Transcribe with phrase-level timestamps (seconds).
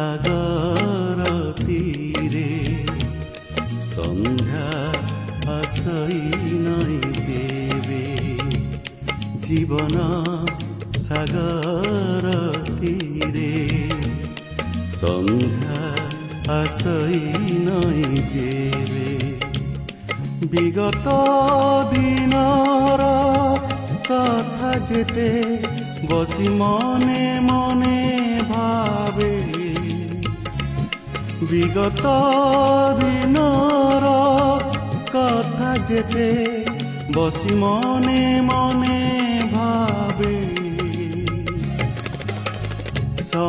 [0.00, 0.39] ସାଗର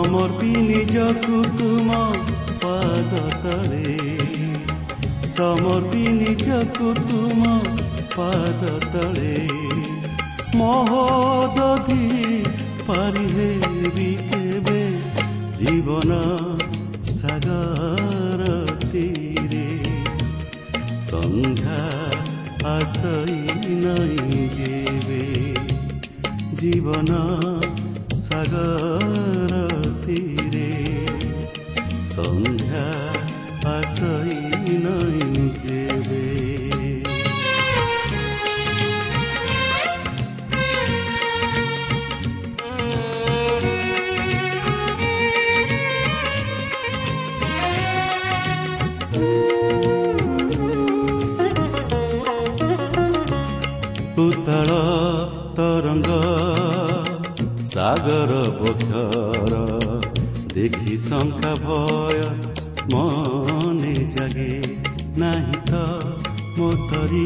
[0.01, 1.97] ସମର୍ପି ନିଜକୁ ତୁମ
[2.61, 3.97] ପାଦ ତଳେ
[5.33, 7.51] ସମର୍ପି ନିଜକୁ ତୁମ
[8.15, 9.35] ପାଦ ତଳେ
[10.61, 11.99] ମହୋଦଧି
[12.87, 14.81] ପାରିହେବି କେବେ
[15.61, 16.17] ଜୀବନ
[17.11, 18.49] ସାଗର
[18.85, 19.69] ତୀରେ
[21.11, 21.79] ସନ୍ଧ୍ୟା
[22.73, 25.23] ଆସଇ ନାଇଁ ଯେବେ
[26.57, 27.21] ଜୀବନ
[28.23, 29.70] ସାଗର
[30.11, 30.69] ಬಂದಿರೆ
[32.15, 33.00] ಸಂಧ್ಯಾ
[57.73, 59.59] ସାଗର ପଥର
[60.53, 62.17] ଦେଖି ଶଙ୍ଖ ଭୟ
[62.91, 64.47] ମନେ ଜାଗେ
[65.17, 65.79] ନାହିଁ ତ
[66.57, 67.21] ମୋ ତରି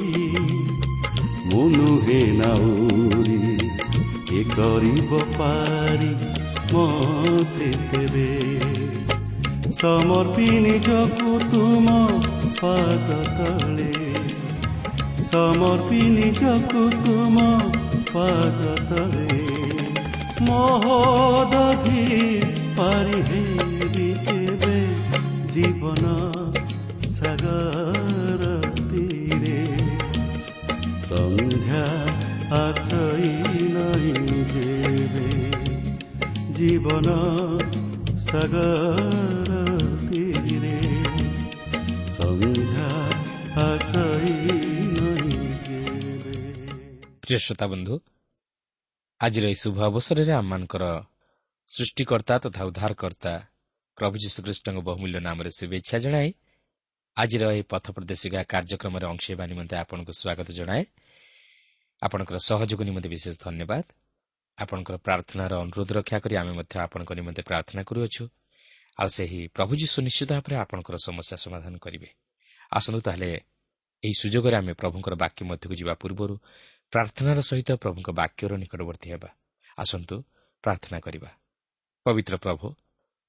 [1.47, 3.39] ମୁଁ ନୁହେଁ ନାଉରି
[4.33, 6.11] ଏ କରିବ ପାରି
[6.73, 8.27] ମୋତେ ତେବେ
[9.79, 11.97] ସମର୍ପି ନିଜକୁ ତୁମ
[12.61, 13.89] ପାଦ ତଳେ
[15.25, 17.49] ସମର୍ପି ନିଜକୁ ତୁମ
[18.13, 19.44] ପାଦ ତଳେ
[20.37, 22.03] ତଳେ ମହୋଦଧି
[22.77, 24.79] ପାରିହେବି କେବେ
[25.53, 26.03] ଜୀବନ
[27.07, 29.59] ସାଗର ତୀରେ
[31.09, 31.83] ସନ୍ଧ୍ୟା
[32.51, 33.31] ଆସଇ
[33.69, 34.13] নাই
[34.53, 35.29] ଯେବେ
[36.51, 37.15] ଜୀବନ
[38.19, 39.61] ସାଗର
[40.11, 40.75] ତୀରେ
[42.17, 42.89] ସନ୍ଧ୍ୟା
[43.61, 44.35] ଆସଇ
[47.21, 48.14] ପ୍ରିୟ ଶ୍ରୋତା ବନ୍ଧୁ
[49.25, 50.83] ଆଜିର ଏହି ଶୁଭ ଅବସରରେ ଆମମାନଙ୍କର
[51.69, 53.33] ସୃଷ୍ଟିକର୍ତ୍ତା ତଥା ଉଦ୍ଧାରକର୍ତ୍ତା
[53.97, 56.29] ପ୍ରଭୁ ଯୀଶୁଖ୍ରୀଷ୍ଟଙ୍କ ବହୁମୂଲ୍ୟ ନାମରେ ଶୁଭେଚ୍ଛା ଜଣାଇ
[57.17, 60.83] ଆଜିର ଏହି ପଥ ପ୍ରଦର୍ଶିକା କାର୍ଯ୍ୟକ୍ରମରେ ଅଂଶ ହେବା ନିମନ୍ତେ ଆପଣଙ୍କୁ ସ୍ୱାଗତ ଜଣାଏ।
[62.01, 63.85] ଆପଣଙ୍କର ସହଯୋଗ ନିମନ୍ତେ ବିଶେଷ ଧନ୍ୟବାଦ।
[64.57, 68.23] ଆପଣଙ୍କର ପ୍ରାର୍ଥନାର ଅନୁରୋଧ ରକ୍ଷା କରି ଆମେ ମଧ୍ୟ ଆପଣଙ୍କ ନିମନ୍ତେ ପ୍ରାର୍ଥନା କରୁଅଛୁ।
[68.99, 72.09] ଆଉ ସେହି ପ୍ରଭୁ ଯୀଶୁ ନିଶ୍ଚିତ ଭାବରେ ଆପଣଙ୍କର ସମସ୍ୟା ସମାଧାନ କରିବେ।
[72.71, 73.29] ଆସନ୍ତୁ ତାହେଲେ
[74.03, 76.35] ଏହି ସୁଯୋଗରେ ଆମେ ପ୍ରଭୁଙ୍କର ବାକ୍ୟ ମଧ୍ୟକୁ ଯିବା ପୂର୍ବରୁ
[76.93, 79.29] ପ୍ରାର୍ଥନାର ସହିତ ପ୍ରଭୁଙ୍କ ବାକ୍ୟର ନିକଟବର୍ତ୍ତୀ ହେବା।
[79.77, 80.15] ଆସନ୍ତୁ
[80.63, 81.29] ପ୍ରାର୍ଥନା କରିବା।
[82.05, 82.67] ପବିତ୍ର ପ୍ରଭୁ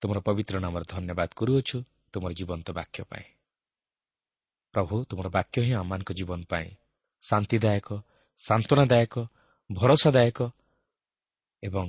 [0.02, 1.78] ତୁମର ପବିତ୍ର ନାମର ଧନ୍ୟବାଦ କରୁଅଛୁ
[2.12, 3.26] ତୁମର ଜୀବନ୍ତ ବାକ୍ୟ ପାଇଁ।
[4.74, 6.68] ପ୍ରଭୁ ତୁମର ବାକ୍ୟ ହିଁ ଆମମାନଙ୍କ ଜୀବନ ପାଇଁ
[7.22, 7.88] ଶାନ୍ତିଦାୟକ
[8.40, 9.14] ସାନ୍ତ୍ୱନାଦାୟକ
[9.70, 10.38] ଭରସାଦାୟକ
[11.62, 11.86] ଏବଂ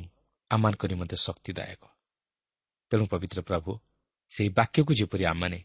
[0.52, 1.84] ଆମମାନଙ୍କ ନିମନ୍ତେ ଶକ୍ତିଦାୟକ।
[2.92, 3.72] ତେଣୁ ପବିତ୍ର ପ୍ରଭୁ
[4.31, 5.60] ସେହି ବାକ୍ୟକୁ ଯେପରି ଆମମାନେ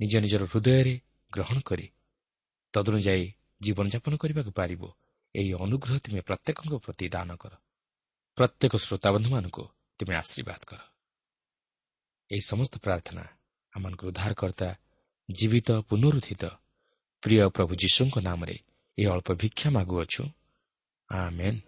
[0.00, 0.94] ନିଜ ନିଜର ହୃଦୟରେ
[1.32, 1.86] ଗ୍ରହଣ କରି
[2.74, 3.26] ତଦନୁଯାୟୀ
[3.62, 4.82] ଜୀବନଯାପନ କରିବାକୁ ପାରିବ।
[5.34, 7.52] ଏହି ଅନୁଗ୍ରହ ତୁମେ ପ୍ରତ୍ୟେକଙ୍କ ପ୍ରତି ଦାନ କର।
[8.36, 9.64] ପ୍ରତ୍ୟେକ ଶ୍ରୋତାବନ୍ଧୁମାନଙ୍କୁ
[9.98, 10.80] ତୁମେ ଆଶୀର୍ବାଦ କର।
[12.30, 13.24] ଏହି ସମସ୍ତ ପ୍ରାର୍ଥନା
[13.76, 14.68] ଆମମାନଙ୍କର ଉଦ୍ଧାରକର୍ତ୍ତା
[15.30, 16.44] ଜୀବିତ ପୁନରୁଦ୍ଧିତ
[17.22, 18.56] ପ୍ରିୟ ପ୍ରଭୁ ଯୀଶୁଙ୍କ ନାମରେ
[18.98, 20.24] ଏହି ଅଳ୍ପ ଭିକ୍ଷା ମାଗୁଅଛୁ।
[21.10, 21.60] ଆମେନ୍।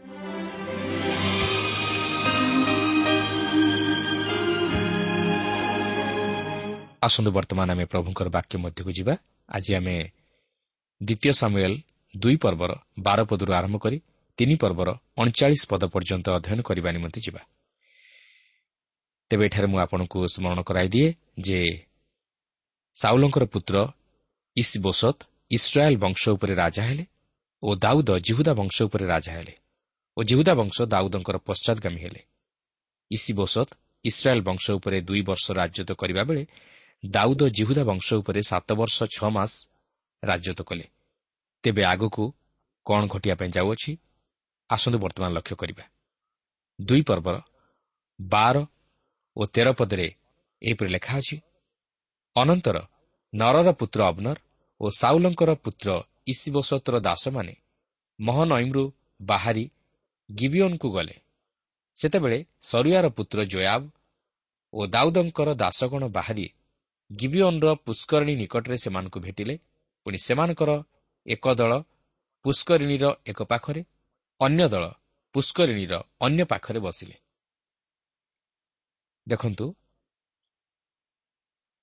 [7.03, 9.15] ଆସନ୍ତୁ ବର୍ତ୍ତମାନ ଆମେ ପ୍ରଭୁଙ୍କର ବାକ୍ୟ ମଧ୍ୟକୁ ଯିବା।
[9.49, 9.97] ଆଜି ଆମେ
[11.03, 11.75] ଦ୍ୱିତୀୟ ସାମୁଏଲ
[12.15, 13.99] ଦୁଇ ପର୍ବର ବାର ପଦରୁ ଆରମ୍ଭ କରି
[14.39, 14.89] ତିନି ପର୍ବର
[15.21, 17.43] ଅଣଚାଳିଶ ପଦ ପର୍ଯ୍ୟନ୍ତ ଅଧ୍ୟୟନ କରିବା ନିମନ୍ତେ ଯିବା।
[19.31, 21.09] ତେବେ ଏଠାରେ ମୁଁ ଆପଣଙ୍କୁ ସ୍ମରଣ କରାଇଦିଏ
[21.47, 21.59] ଯେ
[22.97, 23.77] ସାଉଲଙ୍କର ପୁତ୍ର
[24.57, 25.19] ଇସ୍ବୋସତ
[25.51, 27.05] ଇସ୍ରାଏଲ୍ ବଂଶ ଉପରେ ରାଜା ହେଲେ
[27.63, 29.55] ଓ ଦାଉଦ ଜିହୁଦା ବଂଶ ଉପରେ ରାଜା ହେଲେ
[30.17, 32.21] ଓ ଜିହୁଦା ବଂଶ ଦାଉଦଙ୍କର ପଶ୍ଚାଦଗାମୀ ହେଲେ।
[33.11, 33.69] ଇସିବୋସତ
[34.05, 36.43] ଇସ୍ରାଏଲ୍ ବଂଶ ଉପରେ ଦୁଇ ବର୍ଷ ରାଜ୍ୟତ କରିବା ବେଳେ
[37.05, 39.53] ଦାଉଦ ଜିହୁଦା ବଂଶ ଉପରେ ସାତ ବର୍ଷ ଛଅ ମାସ
[40.23, 40.87] ରାଜ୍ୟତ କଲେ।
[41.65, 42.25] ତେବେ ଆଗକୁ
[42.87, 43.91] କ'ଣ ଘଟିବା ପାଇଁ ଯାଉଅଛି
[44.71, 45.85] ଆସନ୍ତୁ ବର୍ତ୍ତମାନ ଲକ୍ଷ୍ୟ କରିବା।
[46.79, 47.37] ଦୁଇ ପର୍ବର
[48.19, 48.57] ବାର
[49.37, 50.07] ଓ ତେର ପଦରେ
[50.63, 51.37] ଏହିପରି ଲେଖା ଅଛି
[52.37, 52.77] ଅନନ୍ତର
[53.33, 54.39] ନରର ପୁତ୍ର ଅବନର
[54.81, 55.89] ଓ ସାଉଲଙ୍କର ପୁତ୍ର
[56.33, 57.55] ଇସିବସତର ଦାସମାନେ
[58.19, 58.85] ମହନଇମ୍ରୁ
[59.21, 59.65] ବାହାରି
[60.31, 61.17] ଗିବିଓନ୍କୁ ଗଲେ।
[61.97, 62.39] ସେତେବେଳେ
[62.71, 63.83] ସରୁୟାର ପୁତ୍ର ଜୟାବ
[64.73, 66.47] ଓ ଦାଉଦଙ୍କର ଦାସଗଣ ବାହାରି
[67.11, 69.55] ଗିବିଓନ୍ର ପୁଷ୍କରିଣୀ ନିକଟରେ ସେମାନଙ୍କୁ ଭେଟିଲେ
[70.07, 70.71] ପୁଣି ସେମାନଙ୍କର
[71.27, 71.73] ଏକ ଦଳ
[72.45, 73.83] ପୁଷ୍କରିଣୀର ଏକ ପାଖରେ
[74.41, 74.85] ଅନ୍ୟ ଦଳ
[75.35, 77.17] ପୁଷ୍କରିଣୀର ଅନ୍ୟ ପାଖରେ ବସିଲେ।
[79.29, 79.67] ଦେଖନ୍ତୁ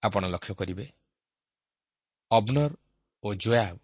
[0.04, 0.86] ଆପଣ ଲକ୍ଷ୍ୟ କରିବେ
[2.32, 2.72] ଅବନର
[3.24, 3.78] ଓ ଜୟାବ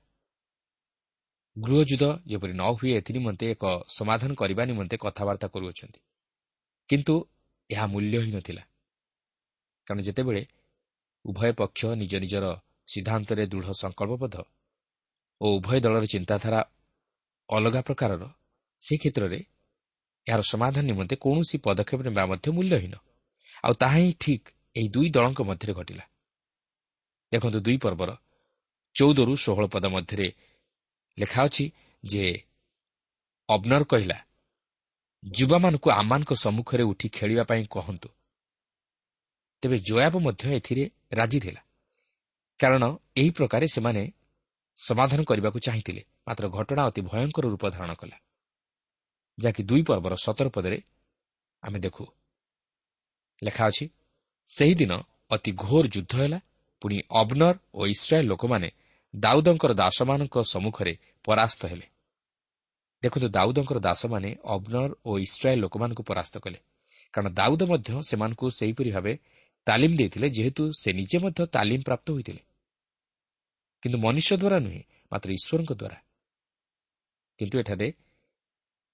[1.57, 5.99] ଗୃହଯୁଦ୍ଧ ଯେପରି ନ ହୁଏ ଏଥି ନିମନ୍ତେ ଏକ ସମାଧାନ କରିବା ନିମନ୍ତେ କଥାବାର୍ତ୍ତା କରୁଅଛନ୍ତି।
[6.89, 7.15] କିନ୍ତୁ
[7.69, 8.63] ଏହା ମୂଲ୍ୟହୀନ ଥିଲା।
[9.87, 10.43] କାରଣ ଯେତେବେଳେ
[11.25, 12.45] ଉଭୟ ପକ୍ଷ ନିଜ ନିଜର
[12.87, 14.35] ସିଦ୍ଧାନ୍ତରେ ଦୃଢ଼ ସଂକଳ୍ପବଦ୍ଧ
[15.41, 16.59] ଓ ଉଭୟ ଦଳର ଚିନ୍ତାଧାରା
[17.49, 18.23] ଅଲଗା ପ୍ରକାରର
[18.81, 19.39] ସେ କ୍ଷେତ୍ରରେ
[20.27, 22.95] ଏହାର ସମାଧାନ ନିମନ୍ତେ କୌଣସି ପଦକ୍ଷେପ ନେବା ମଧ୍ୟ ମୂଲ୍ୟହୀନ।
[23.63, 24.45] ଆଉ ତାହା ହିଁ ଠିକ୍
[24.75, 26.03] ଏହି ଦୁଇ ଦଳଙ୍କ ମଧ୍ୟରେ ଘଟିଲା।
[27.31, 28.09] ଦେଖନ୍ତୁ ଦୁଇ ପର୍ବର
[28.95, 30.27] ଚଉଦରୁ ଷୋହଳ ପଦ ମଧ୍ୟରେ
[31.17, 31.65] ଲେଖା ଅଛି
[32.03, 32.25] ଯେ
[33.49, 34.17] ଅବନର କହିଲା
[35.23, 38.09] ଯୁବାମାନଙ୍କୁ ଆମମାନଙ୍କ ସମ୍ମୁଖରେ ଉଠି ଖେଳିବା ପାଇଁ କହନ୍ତୁ।
[39.63, 41.61] ତେବେ ଜୟାବ ମଧ୍ୟ ଏଥିରେ ରାଜି ଥିଲା।
[42.59, 42.83] କାରଣ
[43.17, 44.03] ଏହି ପ୍ରକାରେ ସେମାନେ
[44.77, 48.17] ସମାଧାନ କରିବାକୁ ଚାହିଁଥିଲେ। ମାତ୍ର ଘଟଣା ଅତି ଭୟଙ୍କର ରୂପ ଧାରଣ କଲା।
[49.37, 50.77] ଯାହାକି ଦୁଇ ପର୍ବର ସତର ପଦରେ
[51.63, 52.03] ଆମେ ଦେଖୁ।
[53.43, 53.85] ଲେଖା ଅଛି
[54.49, 54.91] ସେହିଦିନ
[55.31, 56.39] ଅତି ଘୋର ଯୁଦ୍ଧ ହେଲା।
[56.81, 58.69] ପୁଣି ଅବନର ଓ ଇସ୍ରାଏଲ୍ ଲୋକମାନେ
[59.15, 60.93] ଦାଉଦଙ୍କର ଦାସମାନଙ୍କ ସମ୍ମୁଖରେ
[61.23, 61.87] ପରାସ୍ତ ହେଲେ।
[63.03, 66.59] ଦେଖନ୍ତୁ ଦାଉଦଙ୍କର ଦାସମାନେ ଅବନର ଓ ଇସ୍ରାଏଲ୍ ଲୋକମାନଙ୍କୁ ପରାସ୍ତ କଲେ।
[67.13, 69.13] କାରଣ ଦାଉଦ ମଧ୍ୟ ସେମାନଙ୍କୁ ସେହିପରି ଭାବେ
[69.67, 72.41] ତାଲିମ ଦେଇଥିଲେ ଯେହେତୁ ସେ ନିଜେ ମଧ୍ୟ ତାଲିମ ପ୍ରାପ୍ତ ହୋଇଥିଲେ।
[73.83, 74.81] କିନ୍ତୁ ମନୁଷ୍ୟ ଦ୍ୱାରା ନୁହେଁ
[75.11, 75.97] ମାତ୍ର ଈଶ୍ୱରଙ୍କ ଦ୍ୱାରା।
[77.39, 77.87] କିନ୍ତୁ ଏଠାରେ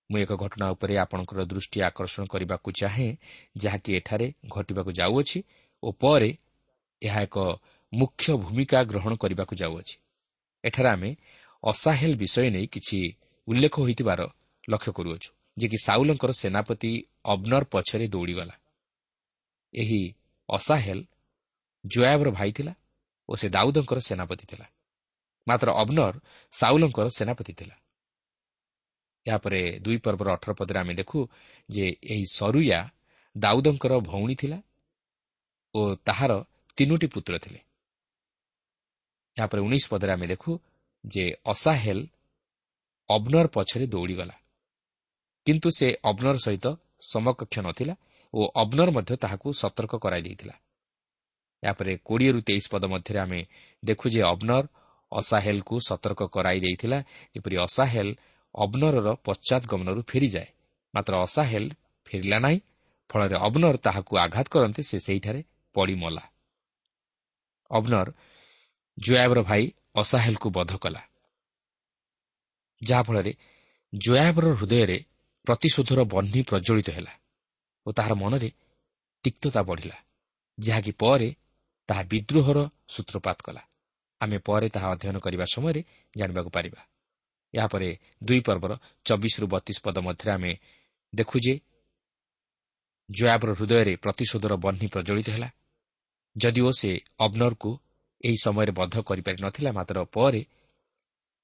[0.09, 3.09] ମୁଁ ଏକ ଘଟଣା ଉପରେ ଆପଣଙ୍କର ଦୃଷ୍ଟି ଆକର୍ଷଣ କରିବାକୁ ଚାହେଁ
[3.57, 5.39] ଯାହାକି ଏଠାରେ ଘଟିବାକୁ ଯାଉଅଛି
[5.83, 6.31] ଓ ପରେ
[7.01, 7.37] ଏହା ଏକ
[7.93, 9.95] ମୁଖ୍ୟ ଭୂମିକା ଗ୍ରହଣ କରିବାକୁ ଯାଉଅଛି।
[10.63, 11.09] ଏଠାରେ ଆମେ
[11.63, 12.99] ଅସାହେଲ ବିଷୟ ନେଇ କିଛି
[13.47, 14.21] ଉଲ୍ଲେଖ ହୋଇଥିବାର
[14.69, 16.91] ଲକ୍ଷ୍ୟ କରୁଅଛୁ ଯେ କି ସାଉଲଙ୍କର ସେନାପତି
[17.25, 18.55] ଅବନର ପଛରେ ଦୌଡ଼ିଗଲା।
[19.73, 20.01] ଏହି
[20.51, 20.99] ଅସାହେଲ
[21.83, 22.73] ଜୟାବର ଭାଇ ଥିଲା
[23.29, 24.65] ଓ ସେ ଦାଉଦଙ୍କର ସେନାପତି ଥିଲା।
[25.47, 26.15] ମାତ୍ର ଅବନର
[26.53, 27.75] ସାଉଲଙ୍କର ସେନାପତି ଥିଲା।
[29.25, 31.19] ଏହାପରେ ଦୁଇ ପର୍ବର ଅଠର ପଦରେ ଆମେ ଦେଖୁ
[31.69, 32.79] ଯେ ଏହି ସରୁୟା
[33.35, 34.59] ଦାଉଦଙ୍କର ଭଉଣୀ ଥିଲା
[35.75, 36.31] ଓ ତାହାର
[36.77, 37.59] ତିନୋଟି ପୁତ୍ର ଥିଲେ।
[39.37, 40.51] ଏହାପରେ ଉଣେଇଶ ପଦରେ ଆମେ ଦେଖୁ
[41.03, 41.99] ଯେ ଅସାହେଲ
[43.09, 44.35] ଅବନର ପଛରେ ଦୌଡ଼ିଗଲା।
[45.47, 46.65] କିନ୍ତୁ ସେ ଅବନର ସହିତ
[47.11, 47.95] ସମକକ୍ଷ ନଥିଲା
[48.33, 50.55] ଓ ଅବନର ମଧ୍ୟ ତାହାକୁ ସତର୍କ କରାଇ ଦେଇଥିଲା।
[51.63, 53.39] ଏହାପରେ କୋଡ଼ିଏରୁ ତେଇଶ ପଦ ମଧ୍ୟରେ ଆମେ
[53.85, 54.65] ଦେଖୁ ଯେ ଅବନର
[55.11, 56.99] ଅସାହେଲକୁ ସତର୍କ କରାଇ ଦେଇଥିଲା
[57.35, 58.09] ଯେପରି ଅସାହେଲ
[58.55, 60.49] ଅବନରର ପଶ୍ଚାତଗମନରୁ ଫେରିଯାଏ।
[60.93, 61.65] ମାତ୍ର ଅସାହେଲ
[62.07, 62.57] ଫେରିଲା ନାହିଁ
[63.09, 65.41] ଫଳରେ ଅବନର ତାହାକୁ ଆଘାତ କରନ୍ତି ସେ ସେହିଠାରେ
[65.75, 66.23] ପଡ଼ିମଲା।
[67.71, 68.07] ଅବନର
[68.97, 69.63] ଜୟାବର ଭାଇ
[69.95, 71.01] ଅସାହେଲକୁ ବଧ କଲା।
[72.81, 73.33] ଯାହାଫଳରେ
[73.93, 74.97] ଜୟାବର ହୃଦୟରେ
[75.47, 77.13] ପ୍ରତିଶୋଧର ବହ୍ନି ପ୍ରଜ୍ୱଳିତ ହେଲା।
[77.85, 78.49] ଓ ତାହାର ମନରେ
[79.25, 79.97] ତିକ୍ତତା ବଢ଼ିଲା
[80.57, 81.29] ଯାହାକି ପରେ
[81.89, 82.59] ତାହା ବିଦ୍ରୋହର
[82.89, 83.61] ସୂତ୍ରପାତ କଲା।
[84.21, 85.81] ଆମେ ପରେ ତାହା ଅଧ୍ୟୟନ କରିବା ସମୟରେ
[86.17, 86.81] ଜାଣିବାକୁ ପାରିବା।
[87.53, 87.89] ଏହାପରେ
[88.23, 88.71] ଦୁଇ ପର୍ବର
[89.05, 90.51] ଚବିଶରୁ ବତିଶ ପଦ ମଧ୍ୟରେ ଆମେ
[91.13, 91.53] ଦେଖୁ ଯେ
[93.09, 95.49] ଜୟାବର ହୃଦୟରେ ପ୍ରତିଶୋଧର ବହ୍ନି ପ୍ରଜ୍ୱଳିତ ହେଲା।
[96.35, 97.71] ଯଦିଓ ସେ ଅବନରକୁ
[98.23, 100.41] ଏହି ସମୟରେ ବଦ୍ଧ କରିପାରିନଥିଲା ମାତ୍ର ପରେ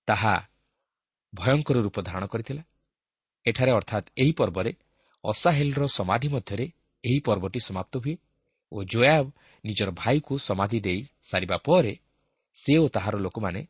[0.07, 0.35] ତାହା
[1.33, 2.63] ଭୟଙ୍କର ରୂପ ଧାରଣ କରିଥିଲା।
[3.45, 4.71] ଏଠାରେ ଅର୍ଥାତ୍ ଏହି ପର୍ବରେ
[5.31, 6.65] ଅସାହେଲର ସମାଧି ମଧ୍ୟରେ
[7.03, 8.15] ଏହି ପର୍ବଟି ସମାପ୍ତ ହୁଏ
[8.71, 9.25] ଓ ଜୟାବ
[9.63, 11.93] ନିଜର ଭାଇକୁ ସମାଧି ଦେଇ ସାରିବା ପରେ
[12.55, 13.61] ସେ ଓ ତାହାର ଲୋକମାନେ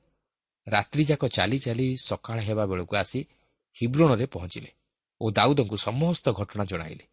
[0.67, 3.19] ରାତ୍ରିଯାକ ଚାଲି ଚାଲି ସକାଳ ହେବା ବେଳକୁ ଆସି
[3.77, 4.69] ହିବ୍ରଣରେ ପହଞ୍ଚିଲେ
[5.21, 7.05] ଓ ଦାଉଦଙ୍କୁ ସମସ୍ତ ଘଟଣା ଜଣାଇଲେ।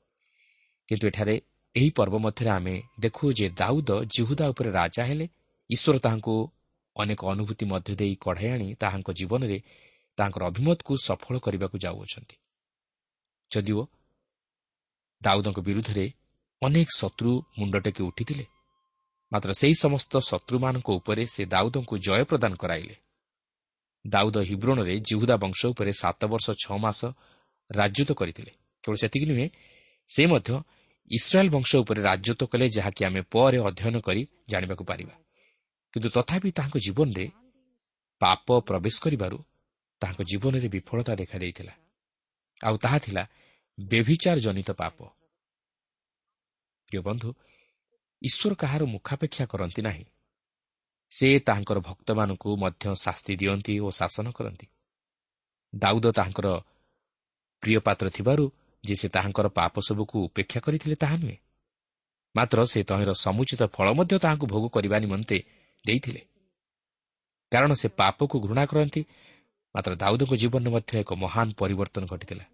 [0.89, 1.35] କିନ୍ତୁ ଏଠାରେ
[1.75, 5.27] ଏହି ପର୍ବ ମଧ୍ୟରେ ଆମେ ଦେଖୁ ଯେ ଦାଉଦ ଜିହୁଦା ଉପରେ ରାଜା ହେଲେ
[5.71, 6.35] ଈଶ୍ୱର ତାହାଙ୍କୁ
[6.97, 9.59] ଅନେକ ଅନୁଭୂତି ମଧ୍ୟ ଦେଇ କଢ଼ାଇ ଆଣି ତାହାଙ୍କ ଜୀବନରେ
[10.19, 12.37] ତାଙ୍କର ଅଭିମତକୁ ସଫଳ କରିବାକୁ ଯାଉଅଛନ୍ତି।
[13.51, 13.83] ଯଦିଓ
[15.23, 16.07] ଦାଉଦଙ୍କ ବିରୁଦ୍ଧରେ
[16.63, 18.45] ଅନେକ ଶତ୍ରୁ ମୁଣ୍ଡ ଟେକି ଉଠିଥିଲେ।
[19.33, 22.97] ମାତ୍ର ସେହି ସମସ୍ତ ଶତ୍ରୁମାନଙ୍କ ଉପରେ ସେ ଦାଉଦଙ୍କୁ ଜୟ ପ୍ରଦାନ କରାଇଲେ।
[24.07, 27.01] ଦାଉଦ ହିବ୍ରଣରେ ଜିହୁଦା ବଂଶ ଉପରେ ସାତ ବର୍ଷ ଛଅ ମାସ
[27.71, 28.53] ରାଜତ୍ୱ କରିଥିଲେ।
[28.85, 29.49] କେବଳ ସେତିକି ନୁହେଁ
[30.09, 30.51] ସେ ମଧ୍ୟ
[31.11, 35.15] ଇସ୍ରାଏଲ୍ ବଂଶ ଉପରେ ରାଜତ୍ୱ କଲେ ଯାହାକି ଆମେ ପରେ ଅଧ୍ୟୟନ କରି ଜାଣିବାକୁ ପାରିବା।
[35.95, 37.27] କିନ୍ତୁ ତଥାପି ତାହାଙ୍କ ଜୀବନରେ
[38.21, 39.39] ପାପ ପ୍ରବେଶ କରିବାରୁ
[40.01, 41.75] ତାହାଙ୍କ ଜୀବନରେ ବିଫଳତା ଦେଖାଦେଇଥିଲା।
[42.65, 43.23] ଆଉ ତାହା ଥିଲା
[43.79, 45.03] ବ୍ୟଭିଚାର ଜନିତ ପାପ।
[46.89, 47.35] ପ୍ରିୟ ବନ୍ଧୁ
[48.23, 50.05] ଈଶ୍ୱର କାହାର ମୁଖାପେକ୍ଷା କରନ୍ତି ନାହିଁ।
[51.11, 54.67] ସେ ତାହାଙ୍କର ଭକ୍ତମାନଙ୍କୁ ମଧ୍ୟ ଶାସ୍ତି ଦିଅନ୍ତି ଓ ଶାସନ କରନ୍ତି।
[55.75, 56.61] ଦାଉଦ ତାହାଙ୍କର
[57.61, 58.51] ପ୍ରିୟ ପାତ୍ର ଥିବାରୁ
[58.85, 61.37] ଯେ ସେ ତାହାଙ୍କର ପାପ ସବୁକୁ ଉପେକ୍ଷା କରିଥିଲେ ତାହା ନୁହେଁ।
[62.37, 65.45] ମାତ୍ର ସେ ତହିଁର ସମୁଚିତ ଫଳ ମଧ୍ୟ ତାହାଙ୍କୁ ଭୋଗ କରିବା ନିମନ୍ତେ
[65.87, 66.21] ଦେଇଥିଲେ।
[67.53, 69.05] କାରଣ ସେ ପାପକୁ ଘୃଣା କରନ୍ତି।
[69.75, 72.54] ମାତ୍ର ଦାଉଦଙ୍କ ଜୀବନରେ ମଧ୍ୟ ଏକ ମହାନ ପରିବର୍ତ୍ତନ ଘଟିଥିଲା।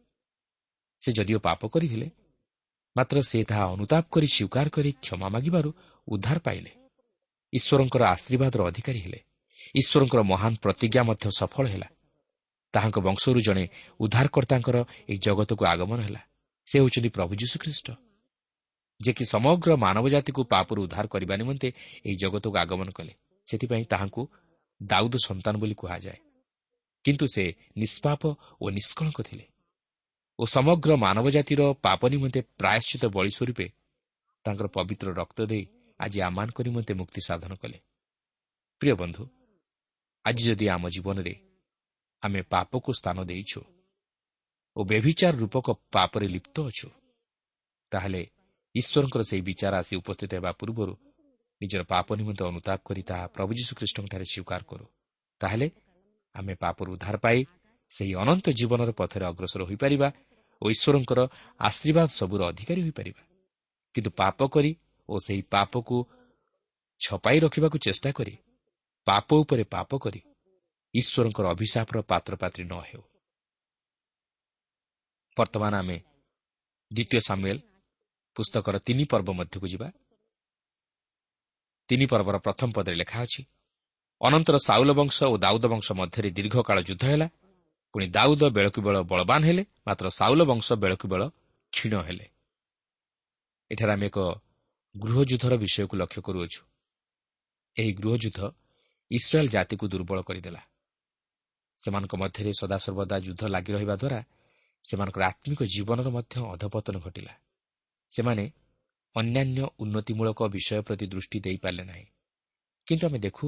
[1.00, 2.10] ସେ ଯଦିଓ ପାପ କରିଥିଲେ
[2.96, 5.70] ମାତ୍ର ସେ ତାହା ଅନୁତାପ କରି ସ୍ୱୀକାର କରି କ୍ଷମା ମାଗିବାରୁ
[6.08, 6.70] ଉଦ୍ଧାର ପାଇଲେ।
[7.52, 9.20] ଈଶ୍ୱରଙ୍କର ଆଶୀର୍ବାଦର ଅଧିକାରୀ ହେଲେ।
[9.74, 11.88] ଈଶ୍ୱରଙ୍କର ମହାନ ପ୍ରତିଜ୍ଞା ମଧ୍ୟ ସଫଳ ହେଲା।
[12.74, 13.68] ତାହାଙ୍କ ବଂଶରୁ ଜଣେ
[14.00, 14.76] ଉଦ୍ଧାରକର୍ତ୍ତାଙ୍କର
[15.08, 16.20] ଏହି ଜଗତକୁ ଆଗମନ ହେଲା।
[16.66, 17.88] ସେ ହେଉଛନ୍ତି ପ୍ରଭୁ ଯୀଶୁଖ୍ରୀଷ୍ଟ।
[19.00, 21.68] ଯେ କି ସମଗ୍ର ମାନବ ଜାତିକୁ ପାପରୁ ଉଦ୍ଧାର କରିବା ନିମନ୍ତେ
[22.06, 23.14] ଏହି ଜଗତକୁ ଆଗମନ କଲେ
[23.46, 24.22] ସେଥିପାଇଁ ତାହାଙ୍କୁ
[24.82, 26.18] ଦାଉଦ ସନ୍ତାନ ବୋଲି କୁହାଯାଏ।
[27.04, 27.44] କିନ୍ତୁ ସେ
[27.76, 28.22] ନିଷ୍ପାପ
[28.60, 29.44] ଓ ନିଷ୍କଳଙ୍କ ଥିଲେ।
[30.40, 33.66] ଓ ସମଗ୍ର ମାନବ ଜାତିର ପାପ ନିମନ୍ତେ ପ୍ରାୟଶ୍ଚିତ ବଳି ସ୍ୱରୂପେ
[34.44, 35.64] ତାଙ୍କର ପବିତ୍ର ରକ୍ତ ଦେଇ
[36.00, 37.78] ଆଜି ଆମମାନଙ୍କ ନିମନ୍ତେ ମୁକ୍ତି ସାଧନ କଲେ।
[38.80, 39.22] ପ୍ରିୟ ବନ୍ଧୁ
[40.24, 41.34] ଆଜି ଯଦି ଆମ ଜୀବନରେ
[42.22, 43.60] ଆମେ ପାପକୁ ସ୍ଥାନ ଦେଇଛୁ
[44.76, 46.88] ଓ ବ୍ୟଭିଚାର ରୂପକ ପାପରେ ଲିପ୍ତ ଅଛୁ
[47.92, 48.22] ତାହେଲେ
[48.74, 50.94] ଈଶ୍ୱରଙ୍କର ସେହି ବିଚାର ଆସି ଉପସ୍ଥିତ ହେବା ପୂର୍ବରୁ
[51.60, 54.86] ନିଜର ପାପ ନିମନ୍ତେ ଅନୁତାପ କରି ତାହା ପ୍ରଭୁ ଯୀଶୁଖ୍ରୀଷ୍ଟଙ୍କଠାରେ ସ୍ୱୀକାର କରୁ।
[55.40, 55.66] ତାହେଲେ
[56.34, 57.38] ଆମେ ପାପରୁ ଉଦ୍ଧାର ପାଇ
[57.92, 60.08] ସେହି ଅନନ୍ତ ଜୀବନର ପଥରେ ଅଗ୍ରସର ହୋଇପାରିବା
[60.62, 61.20] ଓ ଈଶ୍ୱରଙ୍କର
[61.60, 63.22] ଆଶୀର୍ବାଦ ସବୁର ଅଧିକାରୀ ହୋଇପାରିବା।
[63.94, 64.70] କିନ୍ତୁ ପାପ କରି
[65.08, 65.96] ଓ ସେହି ପାପକୁ
[67.00, 68.34] ଛପାଇ ରଖିବାକୁ ଚେଷ୍ଟା କରି
[69.06, 70.20] ପାପ ଉପରେ ପାପ କରି
[70.94, 73.02] ଈଶ୍ୱରଙ୍କର ଅଭିଶାପର ପାତ୍ରପାତ୍ରୀ ନ ହେଉ।
[75.36, 75.98] ବର୍ତ୍ତମାନ ଆମେ
[76.90, 77.58] ଦ୍ୱିତୀୟ ସାମୁଏଲ
[78.36, 79.88] ପୁସ୍ତକର ତିନି ପର୍ବ ମଧ୍ୟକୁ ଯିବା।
[81.88, 83.42] ତିନି ପର୍ବର ପ୍ରଥମ ପଦରେ ଲେଖା ଅଛି
[84.20, 87.26] ଅନନ୍ତର ସାଉଲ ବଂଶ ଓ ଦାଉଦ ବଂଶ ମଧ୍ୟରେ ଦୀର୍ଘକାଳ ଯୁଦ୍ଧ ହେଲା
[87.94, 91.22] ପୁଣି ଦାଉଦ ବେଳକୁ ବେଳ ବଳବାନ ହେଲେ ମାତ୍ର ସାଉଲ ବଂଶ ବେଳକୁ ବେଳ
[91.72, 92.26] କ୍ଷୀଣ ହେଲେ।
[93.70, 94.18] ଏଠାରେ ଆମେ ଏକ
[94.96, 96.60] ଗୃହଯୁଦ୍ଧର ବିଷୟକୁ ଲକ୍ଷ୍ୟ କରୁଅଛୁ।
[97.76, 98.40] ଏହି ଗୃହଯୁଦ୍ଧ
[99.10, 100.62] ଇସ୍ରାଏଲ୍ ଜାତିକୁ ଦୁର୍ବଳ କରିଦେଲା।
[101.78, 104.20] ସେମାନଙ୍କ ମଧ୍ୟରେ ସଦାସର୍ବଦା ଯୁଦ୍ଧ ଲାଗି ରହିବା ଦ୍ୱାରା
[104.84, 107.32] ସେମାନଙ୍କର ଆତ୍ମିକ ଜୀବନର ମଧ୍ୟ ଅଧପତନ ଘଟିଲା।
[108.10, 108.44] ସେମାନେ
[109.16, 112.06] ଅନ୍ୟାନ୍ୟ ଉନ୍ନତିମୂଳକ ବିଷୟ ପ୍ରତି ଦୃଷ୍ଟି ଦେଇପାରିଲେ ନାହିଁ।
[112.86, 113.46] କିନ୍ତୁ ଆମେ ଦେଖୁ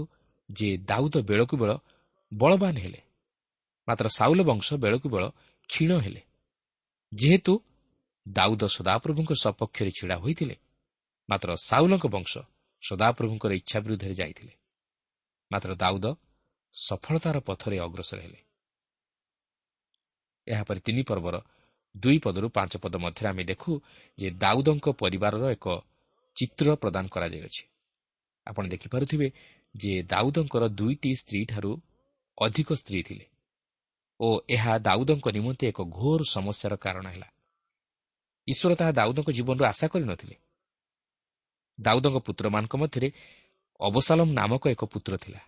[0.50, 1.72] ଯେ ଦାଉଦ ବେଳକୁ ବେଳ
[2.34, 3.00] ବଳବାନ ହେଲେ।
[3.88, 5.24] ମାତ୍ର ସାଉଲ ବଂଶ ବେଳକୁ ବେଳ
[5.70, 6.22] କ୍ଷୀଣ ହେଲେ।
[7.12, 7.52] ଯେହେତୁ
[8.26, 10.56] ଦାଉଦ ସଦାପ୍ରଭୁଙ୍କ ସପକ୍ଷରେ ଛିଡ଼ା ହୋଇଥିଲେ
[11.28, 12.32] ମାତ୍ର ସାଉଲଙ୍କ ବଂଶ
[12.82, 14.54] ସଦାପ୍ରଭୁଙ୍କର ଇଚ୍ଛା ବିରୁଦ୍ଧରେ ଯାଇଥିଲେ।
[15.50, 16.06] ମାତ୍ର ଦାଉଦ
[16.74, 18.40] ସଫଳତାର ପଥରେ ଅଗ୍ରସର ହେଲେ।
[20.46, 21.36] ଏହାପରେ ତିନି ପର୍ବର
[21.94, 23.72] ଦୁଇ ପଦରୁ ପାଞ୍ଚ ପଦ ମଧ୍ୟରେ ଆମେ ଦେଖୁ
[24.18, 25.66] ଯେ ଦାଉଦଙ୍କ ପରିବାରର ଏକ
[26.36, 27.62] ଚିତ୍ର ପ୍ରଦାନ କରାଯାଇଅଛି
[28.46, 29.28] ଆପଣ ଦେଖିପାରୁଥିବେ
[29.74, 31.72] ଯେ ଦାଉଦଙ୍କର ଦୁଇଟି ସ୍ତ୍ରୀଠାରୁ
[32.38, 33.26] ଅଧିକ ସ୍ତ୍ରୀ ଥିଲେ।
[34.23, 37.29] ଓ ଏହା ଦାଉଦଙ୍କ ନିମନ୍ତେ ଏକ ଘୋର ସମସ୍ୟାର କାରଣ ହେଲା।
[38.49, 40.37] ଈଶ୍ୱର ତାହା ଦାଉଦଙ୍କ ଜୀବନରୁ ଆଶା କରିନଥିଲେ
[41.79, 43.09] ଦାଉଦଙ୍କ ପୁତ୍ରମାନଙ୍କ ମଧ୍ୟରେ
[43.81, 45.41] ଅବସାଲମ ନାମକ ଏକ ପୁତ୍ର ଥିଲା।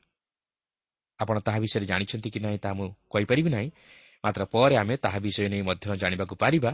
[1.18, 3.68] ଆପଣ ତାହା ବିଷୟରେ ଜାଣିଛନ୍ତି କି ନାହିଁ ତାହା ମୁଁ କହିପାରିବି ନାହିଁ।
[4.24, 6.70] ମାତ୍ର ପରେ ଆମେ ତାହା ବିଷୟ ନେଇ ମଧ୍ୟ ଜାଣିବାକୁ ପାରିବା।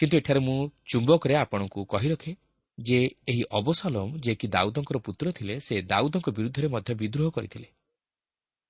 [0.00, 0.58] କିନ୍ତୁ ଏଠାରେ ମୁଁ
[0.90, 2.32] ଚୁମ୍ବକରେ ଆପଣଙ୍କୁ କହି ରଖେ
[2.78, 2.98] ଯେ
[3.28, 7.68] ଏହି ଅବସାଲମ ଯିଏକି ଦାଉଦଙ୍କର ପୁତ୍ର ଥିଲେ ସେ ଦାଉଦଙ୍କ ବିରୁଦ୍ଧରେ ମଧ୍ୟ ବିଦ୍ରୋହ କରିଥିଲେ।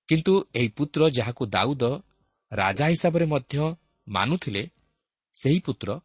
[0.08, 1.84] କିନ୍ତୁ ଏହି ପୁତ୍ର ଯାହାକୁ ଦାଉଦ
[2.52, 3.76] ରାଜା ହିସାବରେ ମଧ୍ୟ
[4.08, 4.62] ମାନୁଥିଲେ
[5.34, 6.00] ସେହି ପୁତ୍ର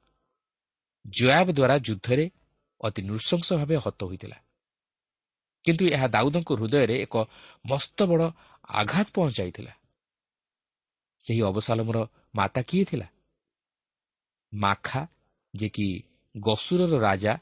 [1.06, 2.26] ଜୟାବ ଦ୍ୱାରା ଯୁଦ୍ଧରେ
[2.82, 4.38] ଅତି ନୃଶଂସ ଭାବେ ହତ ହୋଇଥିଲା।
[5.66, 7.16] କିନ୍ତୁ ଏହା ଦାଉଦଙ୍କ ହୃଦୟରେ ଏକ
[7.66, 8.32] ମସ୍ତ ବଡ଼
[8.70, 9.74] ଆଘାତ ପହଞ୍ଚାଇଥିଲା।
[11.22, 11.98] ସେହି ଅବସାଲମର
[12.36, 13.08] ମାତା କିଏ ଥିଲା?
[14.54, 15.08] ମାଖା
[15.56, 15.88] ଯିଏକି
[16.38, 17.34] ଗସୁରର ରାଜା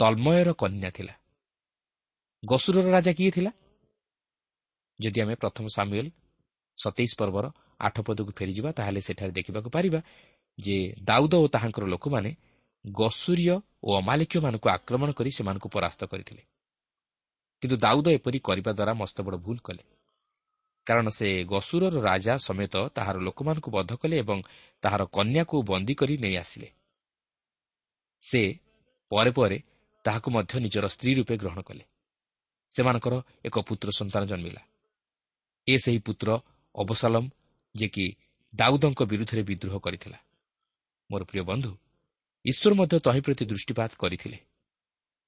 [0.00, 1.14] ତନ୍ମୟର କନ୍ୟା ଥିଲା।
[2.44, 3.50] ଗସୁରର ରାଜା କିଏ ଥିଲା?
[5.00, 6.06] ଯଦି ଆମେ ପ୍ରଥମ ସାମୁଏଲ
[6.78, 10.00] ସତେଇଶ ପର୍ବର ଆଠ ପଦକୁ ଫେରିଯିବା ତାହେଲେ ସେଠାରେ ଦେଖିବାକୁ ପାରିବା
[10.58, 12.36] ଯେ ଦାଉଦ ଓ ତାହାଙ୍କର ଲୋକମାନେ
[12.86, 16.42] ଗସୁରୀୟ ଓ ଅମାଲିକୀୟମାନଙ୍କୁ ଆକ୍ରମଣ କରି ସେମାନଙ୍କୁ ପରାସ୍ତ କରିଥିଲେ।
[17.62, 19.82] କିନ୍ତୁ ଦାଉଦ ଏପରି କରିବା ଦ୍ୱାରା ମସ୍ତ ବଡ଼ ଭୁଲ କଲେ।
[20.86, 24.38] କାରଣ ସେ ଗସୁରର ରାଜା ସମେତ ତାହାର ଲୋକମାନଙ୍କୁ ବଦ୍ଧ କଲେ ଏବଂ
[24.80, 26.68] ତାହାର କନ୍ୟାକୁ ବନ୍ଦୀ କରି ନେଇ ଆସିଲେ।
[28.22, 28.42] ସେ
[29.10, 29.58] ପରେ ପରେ
[30.04, 31.84] ତାହାକୁ ମଧ୍ୟ ନିଜର ସ୍ତ୍ରୀ ରୂପେ ଗ୍ରହଣ କଲେ।
[32.72, 34.62] ସେମାନଙ୍କର ଏକ ପୁତ୍ର ସନ୍ତାନ ଜନ୍ମିଲା।
[35.68, 36.28] ଏ ସେହି ପୁତ୍ର
[36.74, 37.24] ଅବସାଲମ
[37.74, 38.06] ଯିଏକି
[38.52, 40.18] ଦାଉଦଙ୍କ ବିରୁଦ୍ଧରେ ବିଦ୍ରୋହ କରିଥିଲା।
[41.10, 41.70] ମୋର ପ୍ରିୟ ବନ୍ଧୁ
[42.44, 44.38] ଈଶ୍ୱର ମଧ୍ୟ ତହିଁ ପ୍ରତି ଦୃଷ୍ଟିପାତ କରିଥିଲେ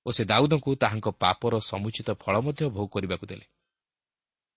[0.07, 3.47] ଓ ସେ ଦାଉଦଙ୍କୁ ତାହାଙ୍କ ପାପର ସମୁଚିତ ଫଳ ମଧ୍ୟ ଭୋଗ କରିବାକୁ ଦେଲେ।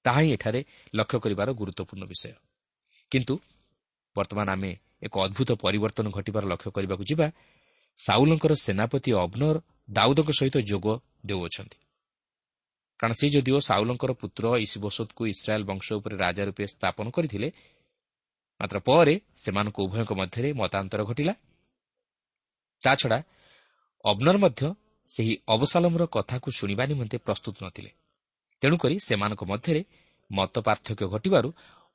[0.06, 0.62] ତାହା ହିଁ ଏଠାରେ
[0.94, 2.34] ଲକ୍ଷ୍ୟ କରିବାର ଗୁରୁତ୍ୱପୂର୍ଣ୍ଣ ବିଷୟ।
[3.12, 3.34] କିନ୍ତୁ
[4.16, 4.72] ବର୍ତ୍ତମାନ ଆମେ
[5.04, 7.28] ଏକ ଅଦ୍ଭୁତ ପରିବର୍ତ୍ତନ ଘଟିବାର ଲକ୍ଷ୍ୟ କରିବାକୁ ଯିବା
[8.00, 9.58] ସାଉଲଙ୍କର ସେନାପତି ଅବନର
[9.90, 10.86] ଦାଉଦଙ୍କ ସହିତ ଯୋଗ
[11.26, 11.78] ଦେଉଅଛନ୍ତି।
[13.00, 17.48] କାରଣ ସେ ଯଦିଓ ସାଉଲଙ୍କର ପୁତ୍ର ଇସିବସୋଦକୁ ଇସ୍ରାଏଲ୍ ବଂଶ ଉପରେ ରାଜା ରୂପେ ସ୍ଥାପନ କରିଥିଲେ
[18.60, 19.14] ମାତ୍ର ପରେ
[19.44, 21.34] ସେମାନଙ୍କ ଉଭୟଙ୍କ ମଧ୍ୟରେ ମତାନ୍ତର ଘଟିଲା।
[22.82, 23.20] ତାଛଡ଼ା
[24.06, 24.62] ଅବନର ମଧ୍ୟ
[25.10, 27.92] ସେହି ଅବସାଲମର କଥାକୁ ଶୁଣିବା ନିମନ୍ତେ ପ୍ରସ୍ତୁତ ନଥିଲେ।
[28.62, 29.82] ତେଣୁକରି ସେମାନଙ୍କ ମଧ୍ୟରେ
[30.30, 31.50] ମତ ପାର୍ଥକ୍ୟ ଘଟିବାରୁ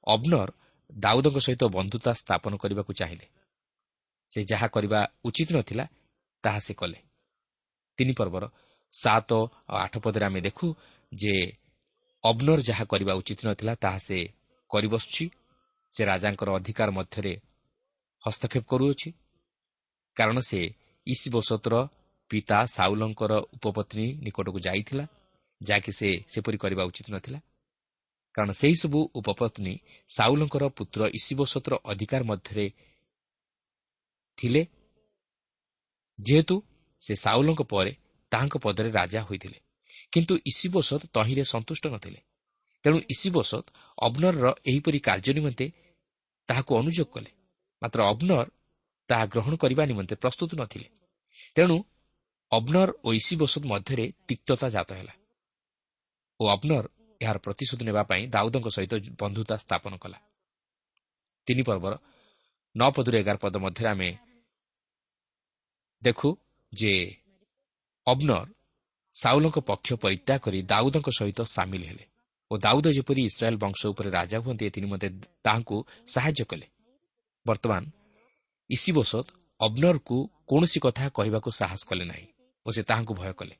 [0.06, 0.50] ଅବନର
[0.92, 3.26] ଦାଉଦଙ୍କ ସହିତ ବନ୍ଧୁତା ସ୍ଥାପନ କରିବାକୁ ଚାହିଁଲେ।
[4.30, 5.84] ସେ ଯାହା କରିବା ଉଚିତ ନଥିଲା
[6.44, 6.98] ତାହା ସେ କଲେ।
[7.98, 8.44] ତିନି ପର୍ବର
[8.92, 9.30] ସାତ
[9.68, 10.66] ଆଉ ଆଠ ପଦରେ ଆମେ ଦେଖୁ
[11.14, 11.34] ଯେ
[12.24, 14.18] ଅବନର ଯାହା କରିବା ଉଚିତ ନଥିଲା ତାହା ସେ
[14.70, 15.24] କରିବସୁଛି।
[15.92, 17.34] ସେ ରାଜାଙ୍କର ଅଧିକାର ମଧ୍ୟରେ
[18.24, 19.08] ହସ୍ତକ୍ଷେପ କରୁଅଛି।
[20.16, 20.60] କାରଣ ସେ
[21.06, 21.74] ଇସିବସତର
[22.30, 25.04] ପିତା ସାଉଲଙ୍କର ଉପପତ୍ନୀ ନିକଟକୁ ଯାଇଥିଲା
[25.62, 27.38] ଯାହାକି ସେ ସେପରି କରିବା ଉଚିତ ନଥିଲା।
[28.34, 29.74] କାରଣ ସେହିସବୁ ଉପପତ୍ନୀ
[30.08, 32.66] ସାଉଲଙ୍କର ପୁତ୍ର ଇସିବସତର ଅଧିକାର ମଧ୍ୟରେ
[34.38, 34.62] ଥିଲେ।
[36.18, 36.56] ଯେହେତୁ
[37.02, 37.92] ସେ ସାଉଲଙ୍କ ପରେ
[38.32, 39.58] ତାହାଙ୍କ ପଦରେ ରାଜା ହୋଇଥିଲେ।
[40.14, 42.20] କିନ୍ତୁ ଇସିବୋସତ ତହିଁରେ ସନ୍ତୁଷ୍ଟ ନଥିଲେ।
[42.84, 43.64] ତେଣୁ ଇସିବୋସତ
[43.98, 45.66] ଅବନରର ଏହିପରି କାର୍ଯ୍ୟ ନିମନ୍ତେ
[46.48, 47.30] ତାହାକୁ ଅନୁଯୋଗ କଲେ।
[47.82, 48.46] ମାତ୍ର ଅବନର
[49.10, 50.86] ତାହା ଗ୍ରହଣ କରିବା ନିମନ୍ତେ ପ୍ରସ୍ତୁତ ନଥିଲେ।
[51.56, 51.76] ତେଣୁ
[52.52, 55.14] ଅବନର ଓ ଇସିବୋସତ ମଧ୍ୟରେ ତିକ୍ତତା ଜାତ ହେଲା
[56.40, 56.84] ଓ ଅବନର
[57.20, 60.18] ଏହାର ପ୍ରତିଶୋଧ ନେବା ପାଇଁ ଦାଉଦଙ୍କ ସହିତ ବନ୍ଧୁତା ସ୍ଥାପନ କଲା।
[61.48, 61.94] ତିନି ପର୍ବର
[62.74, 64.10] ନଅ ପଦରୁ ଏଗାର ପଦ ମଧ୍ୟରେ ଆମେ
[66.02, 66.28] ଦେଖୁ
[66.72, 66.92] ଯେ
[68.06, 68.48] ଅବନର
[69.14, 72.04] ସାଉଲଙ୍କ ପକ୍ଷ ପରିତ୍ୟାଗ କରି ଦାଉଦଙ୍କ ସହିତ ସାମିଲ ହେଲେ
[72.50, 75.08] ଓ ଦାଉଦ ଯେପରି ଇସ୍ରାଏଲ୍ ବଂଶ ଉପରେ ରାଜା ହୁଅନ୍ତି ଏଥି ନିମନ୍ତେ
[75.44, 75.76] ତାହାଙ୍କୁ
[76.14, 76.66] ସାହାଯ୍ୟ କଲେ।
[77.46, 77.82] ବର୍ତ୍ତମାନ
[78.70, 79.26] ଇସିବୋସତ
[79.60, 80.16] ଅବନରକୁ
[80.50, 82.26] କୌଣସି କଥା କହିବାକୁ ସାହସ କଲେ ନାହିଁ
[82.66, 83.54] ଓ ସେ ତାହାଙ୍କୁ ଭୟ କଲେ।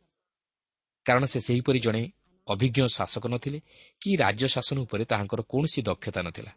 [1.07, 2.03] କାରଣ ସେ ସେହିପରି ଜଣେ
[2.49, 3.59] ଅଭିଜ୍ଞ ଶାସକ ନଥିଲେ
[4.03, 6.53] କି ରାଜ୍ୟ ଶାସନ ଉପରେ ତାହାଙ୍କର କୌଣସି ଦକ୍ଷତା ନଥିଲା।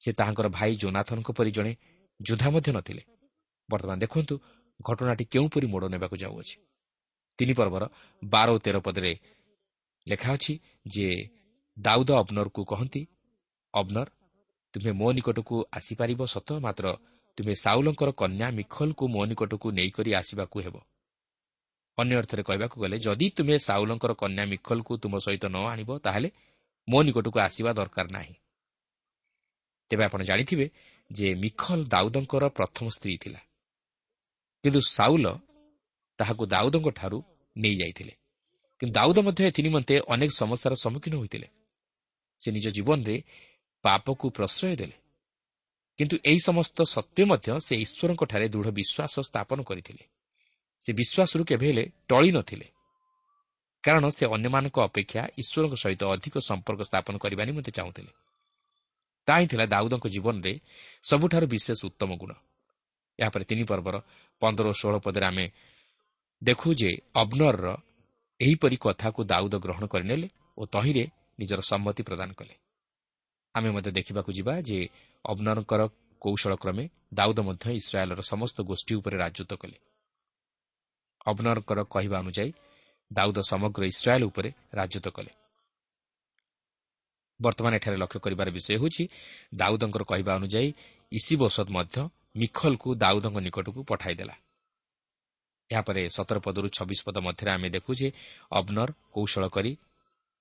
[0.00, 1.72] ସେ ତାହାଙ୍କର ଭାଇ ଜୋନାଥନଙ୍କ ପରି ଜଣେ
[2.20, 3.02] ଯୋଦ୍ଧା ମଧ୍ୟ ନଥିଲେ।
[3.68, 4.34] ବର୍ତ୍ତମାନ ଦେଖନ୍ତୁ
[4.80, 6.56] ଘଟଣାଟି କେଉଁପରି ମୋଡ଼ ନେବାକୁ ଯାଉଅଛି।
[7.38, 7.84] ତିନି ପର୍ବର
[8.22, 9.12] ବାର ଓ ତେର ପଦରେ
[10.06, 10.54] ଲେଖା ଅଛି
[10.86, 11.08] ଯେ
[11.78, 13.02] ଦାଉଦ ଅବନରକୁ କହନ୍ତି
[13.74, 14.08] ଅବନର
[14.74, 16.86] ତୁମେ ମୋ ନିକଟକୁ ଆସିପାରିବ ସତ ମାତ୍ର
[17.38, 20.76] ତୁମେ ସାଉଲଙ୍କର କନ୍ୟା ମିଖଲକୁ ମୋ ନିକଟକୁ ନେଇକରି ଆସିବାକୁ ହେବ।
[21.98, 26.28] ଅନ୍ୟ ଅର୍ଥରେ କହିବାକୁ ଗଲେ ଯଦି ତୁମେ ସାଉଲଙ୍କର କନ୍ୟା ମିଖଲକୁ ତୁମ ସହିତ ନ ଆଣିବ ତାହେଲେ
[26.88, 28.34] ମୋ ନିକଟକୁ ଆସିବା ଦରକାର ନାହିଁ।
[29.90, 30.66] ତେବେ ଆପଣ ଜାଣିଥିବେ
[31.10, 33.40] ଯେ ମିଖଲ ଦାଉଦଙ୍କର ପ୍ରଥମ ସ୍ତ୍ରୀ ଥିଲା।
[34.64, 35.26] କିନ୍ତୁ ସାଉଲ
[36.18, 37.22] ତାହାକୁ ଦାଉଦଙ୍କଠାରୁ
[37.56, 38.12] ନେଇଯାଇଥିଲେ।
[38.78, 41.48] କିନ୍ତୁ ଦାଉଦ ମଧ୍ୟ ଏଥି ନିମନ୍ତେ ଅନେକ ସମସ୍ୟାର ସମ୍ମୁଖୀନ ହୋଇଥିଲେ।
[42.38, 43.22] ସେ ନିଜ ଜୀବନରେ
[43.82, 44.96] ପାପକୁ ପ୍ରଶ୍ରୟ ଦେଲେ।
[45.98, 50.04] କିନ୍ତୁ ଏହି ସମସ୍ତ ସତ୍ତ୍ୱେ ମଧ୍ୟ ସେ ଈଶ୍ୱରଙ୍କଠାରେ ଦୃଢ଼ ବିଶ୍ୱାସ ସ୍ଥାପନ କରିଥିଲେ।
[50.80, 52.68] ସେ ବିଶ୍ୱାସରୁ କେବେ ହେଲେ ଟଳି ନଥିଲେ।
[53.82, 58.12] କାରଣ ସେ ଅନ୍ୟମାନଙ୍କ ଅପେକ୍ଷା ଈଶ୍ୱରଙ୍କ ସହିତ ଅଧିକ ସମ୍ପର୍କ ସ୍ଥାପନ କରିବା ନିମନ୍ତେ ଚାହୁଁଥିଲେ।
[59.26, 60.60] ତାହା ହିଁ ଥିଲା ଦାଉଦଙ୍କ ଜୀବନରେ
[61.02, 62.32] ସବୁଠାରୁ ବିଶେଷ ଉତ୍ତମ ଗୁଣ।
[63.18, 64.00] ଏହାପରେ ତିନି ପର୍ବର
[64.40, 65.50] ପନ୍ଦର ଓ ଷୋହଳ ପଦରେ ଆମେ
[66.42, 67.66] ଦେଖୁ ଯେ ଅବନରର
[68.40, 71.04] ଏହିପରି କଥାକୁ ଦାଉଦ ଗ୍ରହଣ କରିନେଲେ ଓ ତହିଁରେ
[71.38, 72.54] ନିଜର ସମ୍ମତି ପ୍ରଦାନ କଲେ।
[73.54, 74.78] ଆମେ ମଧ୍ୟ ଦେଖିବାକୁ ଯିବା ଯେ
[75.24, 75.82] ଅବନରଙ୍କର
[76.22, 79.76] କୌଶଳ କ୍ରମେ ଦାଉଦ ମଧ୍ୟ ଇସ୍ରାଏଲ୍ର ସମସ୍ତ ଗୋଷ୍ଠୀ ଉପରେ ରାଜତ୍ୱ କଲେ।
[81.26, 82.50] ଅବନରଙ୍କର କହିବା ଅନୁଯାୟୀ
[83.10, 85.32] ଦାଉଦ ସମଗ୍ର ଇସ୍ରାଏଲ୍ ଉପରେ ରାଜତ୍ୱ କଲେ।
[87.40, 89.04] ବର୍ତ୍ତମାନ ଏଠାରେ ଲକ୍ଷ୍ୟ କରିବାର ବିଷୟ ହେଉଛି
[89.54, 90.70] ଦାଉଦଙ୍କର କହିବା ଅନୁଯାୟୀ
[91.12, 91.96] ଇସିବସଦ ମଧ୍ୟ
[92.36, 94.34] ମିଖଲକୁ ଦାଉଦଙ୍କ ନିକଟକୁ ପଠାଇଦେଲା।
[95.70, 98.08] ଏହାପରେ ସତର ପଦରୁ ଛବିଶ ପଦ ମଧ୍ୟରେ ଆମେ ଦେଖୁ ଯେ
[98.50, 99.72] ଅବନର କୌଶଳ କରି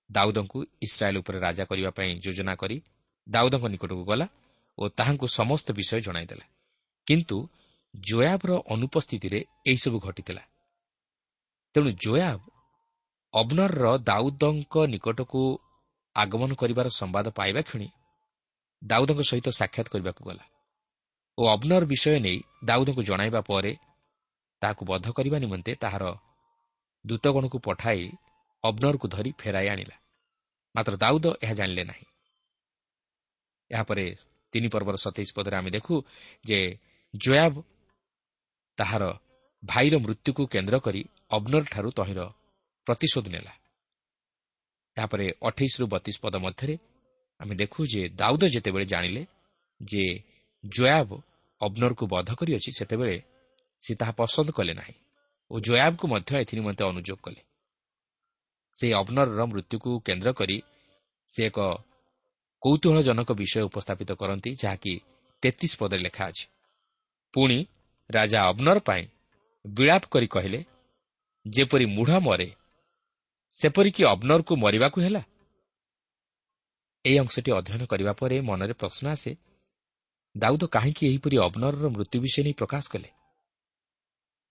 [0.10, 2.78] ଦାଉଦଙ୍କୁ ଇସ୍ରାଏଲ୍ ଉପରେ ରାଜା କରିବା ପାଇଁ ଯୋଜନା କରି
[3.28, 4.28] ଦାଉଦଙ୍କ ନିକଟକୁ ଗଲା
[4.78, 6.46] ଓ ତାହାଙ୍କୁ ସମସ୍ତ ବିଷୟ ଜଣାଇଦେଲା।
[7.08, 7.38] କିନ୍ତୁ
[7.94, 10.44] ଜୋୟାବର ଅନୁପସ୍ଥିତିରେ ଏହିସବୁ ଘଟିଥିଲା।
[11.76, 12.40] ତେଣୁ ଜୋୟାବ
[13.34, 15.42] ଅବନରର ଦାଉଦଙ୍କ ନିକଟକୁ
[16.16, 17.88] ଆଗମନ କରିବାର ସମ୍ବାଦ ପାଇବା କ୍ଷଣି
[18.82, 20.46] ଦାଉଦଙ୍କ ସହିତ ସାକ୍ଷାତ କରିବାକୁ ଗଲା
[21.38, 23.72] ଓ ଅବନର ବିଷୟ ନେଇ ଦାଉଦଙ୍କୁ ଜଣାଇବା ପରେ
[24.62, 26.04] ତାହାକୁ ବଧ କରିବା ନିମନ୍ତେ ତାହାର
[27.06, 28.02] ଦୂତଗଣକୁ ପଠାଇ
[28.64, 29.96] ଅବନରକୁ ଧରି ଫେରାଇ ଆଣିଲା।
[30.76, 32.06] ମାତ୍ର ଦାଉଦ ଏହା ଜାଣିଲେ ନାହିଁ।
[33.72, 34.06] ଏହାପରେ
[34.54, 35.96] ତିନି ପର୍ବର ସତେଇଶ ପଦରେ ଆମେ ଦେଖୁ
[36.46, 36.60] ଯେ
[37.14, 37.56] ଜୟାବ
[38.78, 39.04] ତାହାର
[39.64, 42.22] ଭାଇର ମୃତ୍ୟୁକୁ କେନ୍ଦ୍ର କରି ଅବନରଠାରୁ ତହିଁର
[42.88, 43.54] ପ୍ରତିଶୋଧ ନେଲା।
[44.98, 46.76] ଏହାପରେ ଅଠେଇଶରୁ ବତିଶ ପଦ ମଧ୍ୟରେ
[47.40, 49.22] ଆମେ ଦେଖୁ ଯେ ଦାଉଦ ଯେତେବେଳେ ଜାଣିଲେ
[49.80, 50.04] ଯେ
[50.64, 51.10] ଜୟାବ
[51.62, 53.18] ଅବନରକୁ ବଧ କରିଅଛି ସେତେବେଳେ
[53.82, 54.96] ସେ ତାହା ପସନ୍ଦ କଲେ ନାହିଁ
[55.52, 57.42] ଓ ଜୟାବକୁ ମଧ୍ୟ ଏଥି ନିମନ୍ତେ ଅନୁଯୋଗ କଲେ।
[58.78, 60.58] ସେହି ଅବନରର ମୃତ୍ୟୁକୁ କେନ୍ଦ୍ର କରି
[61.30, 61.60] ସେ ଏକ
[62.64, 64.94] କୌତୁହଳଜନକ ବିଷୟ ଉପସ୍ଥାପିତ କରନ୍ତି ଯାହାକି
[65.44, 66.46] ତେତିଶ ପଦରେ ଲେଖା ଅଛି।
[67.34, 67.60] ପୁଣି
[68.10, 69.04] ରାଜା ଅବନର ପାଇଁ
[69.66, 70.60] ବିଳାପ କରି କହିଲେ
[71.46, 72.50] ଯେପରି ମୁଢ଼ ମରେ
[73.54, 75.22] ସେପରିକି ଅବନରକୁ ମରିବାକୁ ହେଲା?
[77.06, 79.32] ଏହି ଅଂଶଟି ଅଧ୍ୟୟନ କରିବା ପରେ ମନରେ ପ୍ରଶ୍ନ ଆସେ
[80.36, 83.10] ଦାଉଦ କାହିଁକି ଏହିପରି ଅବନରର ମୃତ୍ୟୁ ବିଷୟ ନେଇ ପ୍ରକାଶ କଲେ?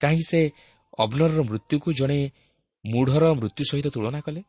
[0.00, 0.40] କାହିଁକି ସେ
[0.98, 2.20] ଅବନରର ମୃତ୍ୟୁକୁ ଜଣେ
[2.84, 4.40] ମୂଢ଼ର ମୃତ୍ୟୁ ସହିତ ତୁଳନା କଲେ?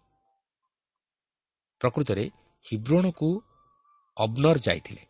[1.81, 2.23] ପ୍ରକୃତରେ
[2.65, 3.27] ହିବ୍ରୋଣକୁ
[4.17, 5.03] ଅବନର ଯାଇଥିଲେ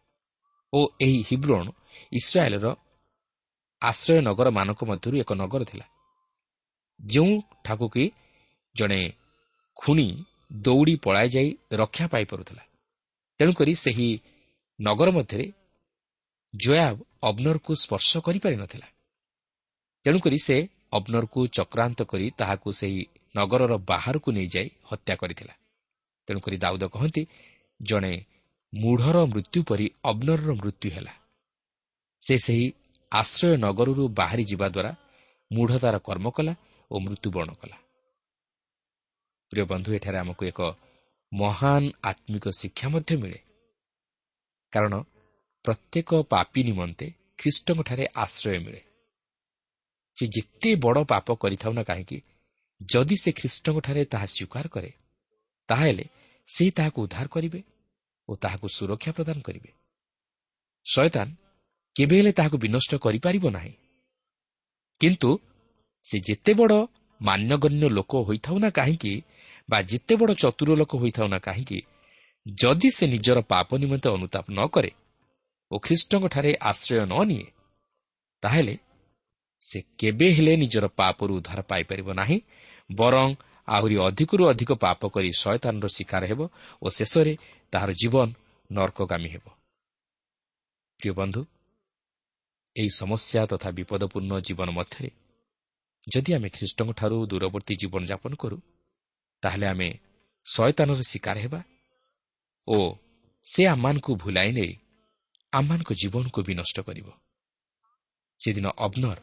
[0.73, 1.65] ଓ ଏହି ହିବ୍ରୋଣ
[2.12, 2.67] ଇସ୍ରାଏଲ୍ର
[3.82, 5.86] ଆଶ୍ରୟ ନଗରମାନଙ୍କ ମଧ୍ୟରୁ ଏକ ନଗର ଥିଲା।
[7.00, 8.06] ଯେଉଁଠାକୁ କି
[8.76, 9.02] ଜଣେ
[9.78, 10.08] ଖୁଣି
[10.65, 12.63] ଦୌଡ଼ି ପଳାଇଯାଇ ରକ୍ଷା ପାଇପାରୁଥିଲା
[13.39, 14.10] ତେଣୁକରି ସେହି
[14.80, 15.45] ନଗର ମଧ୍ୟରେ
[16.54, 16.95] ଜୟାବ
[17.30, 18.88] ଅବନରକୁ ସ୍ପର୍ଶ କରିପାରିନଥିଲା।
[20.07, 23.01] ତେଣୁକରି ସେ ଅବନରକୁ ଚକ୍ରାନ୍ତ କରି ତାହାକୁ ସେହି
[23.35, 25.53] ନଗରର ବାହାରକୁ ନେଇଯାଇ ହତ୍ୟା କରିଥିଲା।
[26.27, 27.27] ତେଣୁକରି ଦାଉଦ କହନ୍ତି
[27.81, 28.25] ଜଣେ
[28.73, 31.13] ମୂଢ଼ର ମୃତ୍ୟୁ ପରି ଅବନରର ମୃତ୍ୟୁ ହେଲା।
[32.21, 32.73] ସେ ସେହି
[33.11, 34.91] ଆଶ୍ରୟ ନଗରରୁ ବାହାରି ଯିବା ଦ୍ୱାରା
[35.51, 36.53] ମୂଢ଼ତାର କର୍ମ କଲା
[36.91, 37.77] ଓ ମୃତ୍ୟୁବରଣ କଲା।
[39.51, 40.59] ପ୍ରିୟ ବନ୍ଧୁ ଏଠାରେ ଆମକୁ ଏକ
[41.33, 43.39] ମହାନ ଆତ୍ମିକ ଶିକ୍ଷା ମଧ୍ୟ ମିଳେ।
[44.73, 44.93] କାରଣ
[45.65, 47.05] ପ୍ରତ୍ୟେକ ପାପି ନିମନ୍ତେ
[47.37, 48.81] ଖ୍ରୀଷ୍ଟଙ୍କଠାରେ ଆଶ୍ରୟ ମିଳେ।
[50.17, 52.17] ସେ ଯେତେ ବଡ଼ ପାପ କରିଥାଉ ନା କାହିଁକି
[52.82, 54.91] ଯଦି ସେ ଖ୍ରୀଷ୍ଟଙ୍କଠାରେ ତାହା ସ୍ୱୀକାର କରେ
[55.69, 56.06] ତାହେଲେ
[56.49, 57.62] ସେ ତାହାକୁ ଉଦ୍ଧାର କରିବେ
[58.30, 59.69] ଓ ତାହାକୁ ସୁରକ୍ଷା ପ୍ରଦାନ କରିବେ।
[60.86, 61.27] ଶୟତାନ
[61.95, 63.73] କେବେ ହେଲେ ତାହାକୁ ବିନଷ୍ଟ କରିପାରିବ ନାହିଁ।
[65.01, 65.30] କିନ୍ତୁ
[66.06, 66.75] ସେ ଯେତେ ବଡ଼
[67.21, 69.13] ମାନ୍ୟଗଣ୍ୟ ଲୋକ ହୋଇଥାଉ ନା କାହିଁକି
[69.69, 71.80] ବା ଯେତେ ବଡ଼ ଚତୁର ଲୋକ ହୋଇଥାଉ ନା କାହିଁକି
[72.45, 74.91] ଯଦି ସେ ନିଜର ପାପ ନିମନ୍ତେ ଅନୁତାପ ନ କରେ
[75.71, 77.47] ଓ ଖ୍ରୀଷ୍ଟଙ୍କଠାରେ ଆଶ୍ରୟ ନ ନିଏ
[78.43, 78.75] ତାହେଲେ
[79.61, 82.37] ସେ କେବେ ହେଲେ ନିଜର ପାପରୁ ଉଦ୍ଧାର ପାଇପାରିବ ନାହିଁ
[82.89, 83.29] ବରଂ
[83.67, 86.41] ଆହୁରି ଅଧିକରୁ ଅଧିକ ପାପ କରି ଶୟତାନର ଶିକାର ହେବ
[86.83, 87.33] ଓ ଶେଷରେ
[87.73, 88.27] ତାହାର ଜୀବନ
[88.69, 89.45] ନର୍କଗାମୀ ହେବ।
[90.99, 91.41] ପ୍ରିୟ ବନ୍ଧୁ
[92.75, 95.09] ଏହି ସମସ୍ୟା ତଥା ବିପଦପୂର୍ଣ୍ଣ ଜୀବନ ମଧ୍ୟରେ
[96.07, 98.57] ଯଦି ଆମେ ଖ୍ରୀଷ୍ଟଙ୍କଠାରୁ ଦୂରବର୍ତ୍ତୀ ଜୀବନଯାପନ କରୁ
[99.43, 99.89] ତାହେଲେ ଆମେ
[100.45, 101.59] ଶୟତାନର ଶିକାର ହେବା
[102.67, 102.77] ଓ
[103.45, 104.73] ସେ ଆମମାନଙ୍କୁ ଭୁଲାଇ ନେଇ
[105.53, 107.07] ଆମମାନଙ୍କ ଜୀବନକୁ ବିନଷ୍ଟ କରିବ।
[108.39, 109.19] ସେଦିନ ଅବନର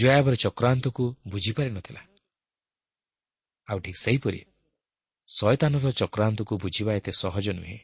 [0.00, 2.02] ଜୟାବର ଚକ୍ରାନ୍ତକୁ ବୁଝିପାରିନଥିଲା।
[3.68, 4.40] ଆଉ ଠିକ୍ ସେହିପରି
[5.28, 7.78] ଶୟତାନର ଚକ୍ରାନ୍ତକୁ ବୁଝିବା ଏତେ ସହଜ ନୁହେଁ।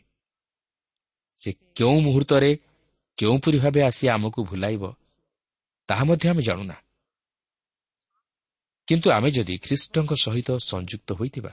[1.37, 2.51] ସେ କେଉଁ ମୁହୂର୍ତ୍ତରେ
[3.19, 4.83] କେଉଁପରି ଭାବେ ଆସି ଆମକୁ ଭୁଲାଇବ
[5.89, 6.77] ତାହା ମଧ୍ୟ ଆମେ ଜାଣୁନା।
[8.89, 11.53] କିନ୍ତୁ ଆମେ ଯଦି ଖ୍ରୀଷ୍ଟଙ୍କ ସହିତ ସଂଯୁକ୍ତ ହୋଇଥିବା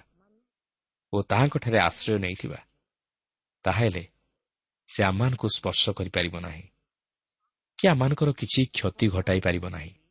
[1.14, 2.60] ଓ ତାହାଙ୍କଠାରେ ଆଶ୍ରୟ ନେଇଥିବା
[3.66, 4.04] ତାହେଲେ
[4.90, 6.66] ସେ ଆମମାନଙ୍କୁ ସ୍ପର୍ଶ କରିପାରିବ ନାହିଁ।
[7.80, 10.05] କି ଆମମାନଙ୍କର କିଛି କ୍ଷତି ଘଟାଇ ପାରିବ ନାହିଁ।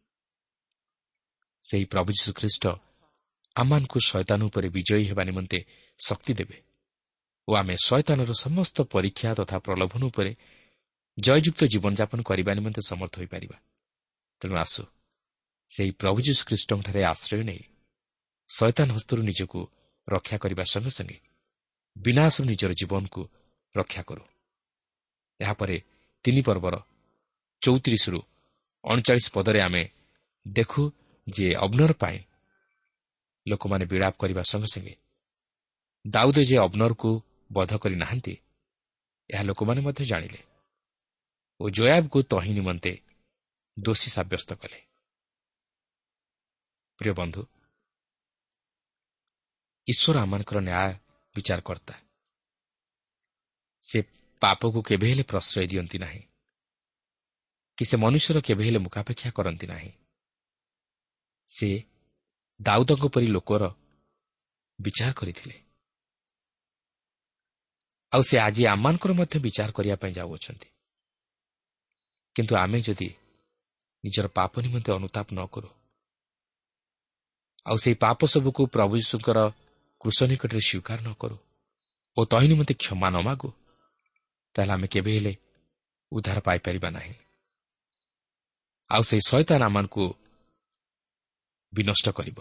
[1.64, 2.64] ସେହି ପ୍ରଭୁ ଯୀଶୁଖ୍ରୀଷ୍ଟ
[3.57, 5.59] ଆମମାନଙ୍କୁ ଶୈତାନ ଉପରେ ବିଜୟୀ ହେବା ନିମନ୍ତେ
[5.98, 6.59] ଶକ୍ତି ଦେବେ
[7.48, 10.33] ଓ ଆମେ ଶୈତାନର ସମସ୍ତ ପରୀକ୍ଷା ତଥା ପ୍ରଲୋଭନ ଉପରେ
[11.18, 13.57] ଜୟଯୁକ୍ତ ଜୀବନଯାପନ କରିବା ନିମନ୍ତେ ସମର୍ଥ ହୋଇପାରିବା।
[14.40, 14.83] ତେଣୁ ଆସୁ
[15.70, 17.62] ସେହି ପ୍ରଭୁ ଯୀଶୁଖ୍ରୀଷ୍ଟଙ୍କଠାରେ ଆଶ୍ରୟ ନେଇ
[18.48, 19.61] ଶୈତାନ ହସ୍ତରୁ ନିଜକୁ
[20.09, 21.18] ରକ୍ଷା କରିବା ସଙ୍ଗେ ସଙ୍ଗେ
[21.96, 23.22] ବିନାଶରୁ ନିଜର ଜୀବନକୁ
[23.74, 24.24] ରକ୍ଷା କରୁ।
[25.40, 25.77] ଏହାପରେ
[26.24, 26.74] ତିନି ପର୍ବର
[27.62, 28.20] ଚଉତିରିଶରୁ
[28.85, 29.83] ଅଣଚାଳିଶ ପଦରେ ଆମେ
[30.46, 30.83] ଦେଖୁ
[31.27, 32.19] ଯେ ଅବନର ପାଇଁ
[33.47, 34.95] ଲୋକମାନେ ବିଳାପ କରିବା ସଙ୍ଗେ ସଙ୍ଗେ
[36.05, 37.11] ଦାଉଦ ଯେ ଅବନରକୁ
[37.53, 38.35] ବଧ କରିନାହାନ୍ତି
[39.31, 40.41] ଏହା ଲୋକମାନେ ମଧ୍ୟ ଜାଣିଲେ
[41.61, 42.93] ଓ ଜୟାବକୁ ତହିଁ ନିମନ୍ତେ
[43.77, 44.79] ଦୋଷୀ ସାବ୍ୟସ୍ତ କଲେ।
[46.99, 47.43] ପ୍ରିୟ ବନ୍ଧୁ
[49.89, 50.91] ଈଶ୍ୱର ଆମମାନଙ୍କର ନ୍ୟାୟ
[51.35, 51.95] ବିଚାରକର୍ତ୍ତା।
[53.83, 53.99] ସେ
[54.43, 56.23] ପାପକୁ କେବେ ହେଲେ ପ୍ରଶ୍ରୟ ଦିଅନ୍ତି ନାହିଁ
[57.79, 59.91] କି ସେ ମନୁଷ୍ୟର କେବେ ହେଲେ ମୁକାପେକ୍ଷା କରନ୍ତି ନାହିଁ।
[61.57, 61.69] ସେ
[62.61, 63.62] ଦାଉଦଙ୍କ ପରି ଲୋକର
[64.79, 65.57] ବିଚାର କରିଥିଲେ।
[68.12, 70.69] ଆଉ ସେ ଆଜି ଆମମାନଙ୍କର ମଧ୍ୟ ବିଚାର କରିବା ପାଇଁ ଯାଉଅଛନ୍ତି।
[72.37, 73.09] କିନ୍ତୁ ଆମେ ଯଦି
[74.05, 75.71] ନିଜର ପାପ ନିମନ୍ତେ ଅନୁତାପ ନ କରୁ
[77.67, 79.38] ଆଉ ସେହି ପାପ ସବୁକୁ ପ୍ରଭୁ ଯୀଶୁଙ୍କର
[80.01, 81.37] କୃଷ ନିକଟରେ ସ୍ୱୀକାର ନ କରୁ
[82.17, 83.49] ଓ ତହି ନିମନ୍ତେ କ୍ଷମା ନ ମାଗୁ
[84.55, 85.33] ତାହେଲେ ଆମେ କେବେ ହେଲେ
[86.12, 87.14] ଉଦ୍ଧାର ପାଇପାରିବା ନାହିଁ।
[88.90, 90.05] ଆଉ ସେହି ଶୈତାନ ଆମମାନଙ୍କୁ
[91.77, 92.39] ବିନଷ୍ଟ କରିବ।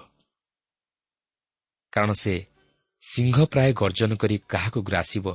[1.94, 2.34] କାରଣ ସେ
[3.02, 5.26] ସିଂହ ପ୍ରାୟ ଗର୍ଜନ କରି କାହାକୁ ଗ୍ରାସିବ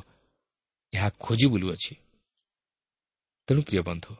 [0.94, 1.94] ଏହା ଖୋଜି ବୁଲୁଅଛି।
[3.48, 4.12] ତେଣୁ ପ୍ରିୟ ବନ୍ଧୁ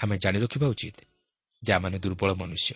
[0.00, 0.98] ଆମେ ଜାଣି ରଖିବା ଉଚିତ
[1.62, 2.74] ଯେ ଆମମାନେ ଦୁର୍ବଳ ମନୁଷ୍ୟ।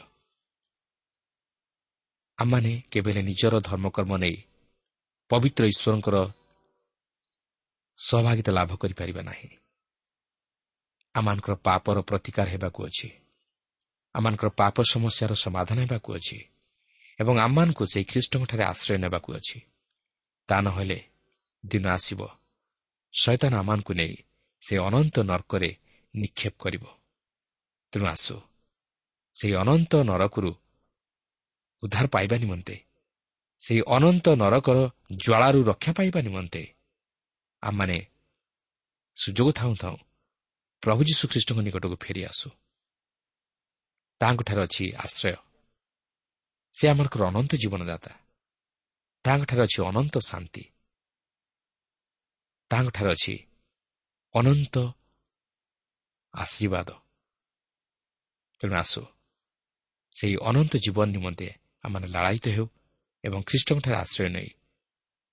[2.38, 4.36] ଆମମାନେ କେବେ ହେଲେ ନିଜର ଧର୍ମକର୍ମ ନେଇ
[5.30, 6.16] ପବିତ୍ର ଈଶ୍ୱରଙ୍କର
[7.98, 9.48] ସହଭାଗିତା ଲାଭ କରିପାରିବା ନାହିଁ।
[11.14, 13.21] ଆମମାନଙ୍କର ପାପର ପ୍ରତିକାର ହେବାକୁ ଅଛି।
[14.14, 16.38] ଆମମାନଙ୍କର ପାପ ସମସ୍ୟାର ସମାଧାନ ହେବାକୁ ଅଛି
[17.20, 19.58] ଏବଂ ଆମମାନଙ୍କୁ ସେହି ଖ୍ରୀଷ୍ଟଙ୍କଠାରେ ଆଶ୍ରୟ ନେବାକୁ ଅଛି।
[20.48, 20.98] ତା ନହେଲେ
[21.64, 22.20] ଦିନ ଆସିବ।
[23.12, 24.14] ଶୈତାନ ଆମମାନଙ୍କୁ ନେଇ
[24.62, 25.70] ସେ ଅନନ୍ତ ନର୍କରେ
[26.14, 26.84] ନିକ୍ଷେପ କରିବ।
[27.92, 28.36] ତେଣୁ ଆସୁ
[29.36, 30.50] ସେହି ଅନନ୍ତ ନରକରୁ
[31.82, 32.76] ଉଦ୍ଧାର ପାଇବା ନିମନ୍ତେ
[33.60, 34.78] ସେହି ଅନନ୍ତ ନରକର
[35.24, 36.62] ଜ୍ୱାଳାରୁ ରକ୍ଷା ପାଇବା ନିମନ୍ତେ
[37.62, 37.98] ଆମମାନେ
[39.16, 39.98] ସୁଯୋଗ ଥାଉଁ ଥାଉଁ
[40.82, 42.48] ପ୍ରଭୁ ଯୀଶୁଖ୍ରୀଷ୍ଟଙ୍କ ନିକଟକୁ ଫେରି ଆସୁ।
[44.22, 45.34] ତାହାଙ୍କଠାରେ ଅଛି ଆଶ୍ରୟ।
[46.72, 48.10] ସେ ଆମଙ୍କର ଅନନ୍ତ ଜୀବନଦାତା।
[49.24, 50.62] ତାହାଙ୍କଠାରେ ଅଛି ଅନନ୍ତ ଶାନ୍ତି।
[52.70, 53.34] ତାହାଙ୍କଠାରେ ଅଛି
[54.34, 54.76] ଅନନ୍ତ
[56.34, 56.90] ଆଶୀର୍ବାଦ।
[58.60, 59.02] ତେଣୁ ଆସୁ
[60.20, 62.66] ସେହି ଅନନ୍ତ ଜୀବନ ନିମନ୍ତେ ଆମମାନେ ଲାଳାୟିତ ହେଉ
[63.24, 64.50] ଏବଂ ଖ୍ରୀଷ୍ଟଙ୍କଠାରେ ଆଶ୍ରୟ ନେଇ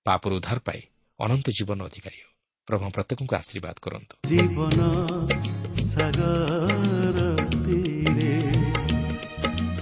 [0.04, 0.80] ପାପରୁ ଉଦ୍ଧାର ପାଇ
[1.20, 2.30] ଅନନ୍ତ ଜୀବନ ଅଧିକାରୀ ହେଉ।
[2.66, 4.78] ପ୍ରଭୁ ପ୍ରତ୍ୟେକଙ୍କୁ ଆଶୀର୍ବାଦ କରନ୍ତୁ। ଜୀବନ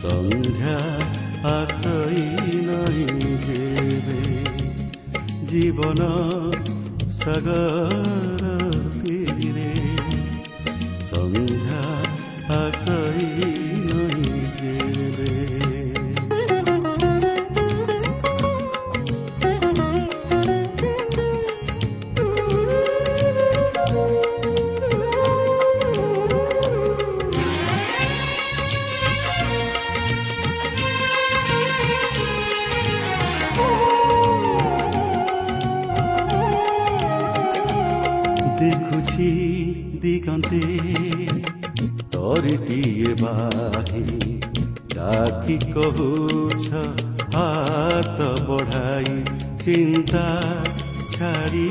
[0.03, 0.79] সন্ধ্যা
[1.57, 1.99] আছে
[5.51, 6.01] জীৱন
[7.21, 8.45] সগৰ
[11.09, 11.85] সন্ধ্যা
[12.59, 13.58] আছে
[39.19, 40.59] ଦେଖୁଛି ଦିଗନ୍ତେ
[42.13, 44.03] ତରିଟିଏ ବାହି
[44.95, 46.83] ଡାକି କହୁଛ
[47.35, 49.17] ହାତ ବଢାଇ
[49.65, 50.25] ଚିନ୍ତା
[51.15, 51.67] ଛାଡ଼ି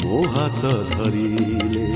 [0.00, 1.86] ମୋ ହାତ ଧରିଲେ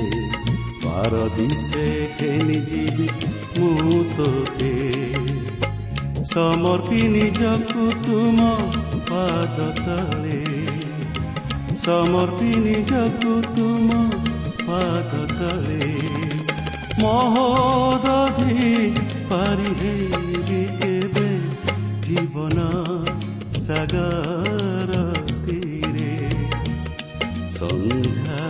[0.85, 1.87] ପାର ଦିଶେ
[2.19, 3.09] ଖେଳି ଯିବି
[3.57, 4.75] ମୁଁ ତୋତେ
[6.27, 8.53] ସମର୍ପି ନିଜକୁ ତୁମ
[9.09, 10.34] ପାଦ ତଳେ
[11.85, 13.97] ସମର୍ପି ନିଜକୁ ତୁମ
[14.61, 15.88] ପାଦ ତଳେ
[17.01, 18.68] ମହୋଦଧି
[19.33, 21.27] ପାରି ହେବି କେବେ
[22.07, 22.64] ଜୀବନ
[23.59, 25.03] ସାଗର
[25.42, 26.14] ତୀରେ
[27.59, 28.40] ସନ୍ଧ୍ୟା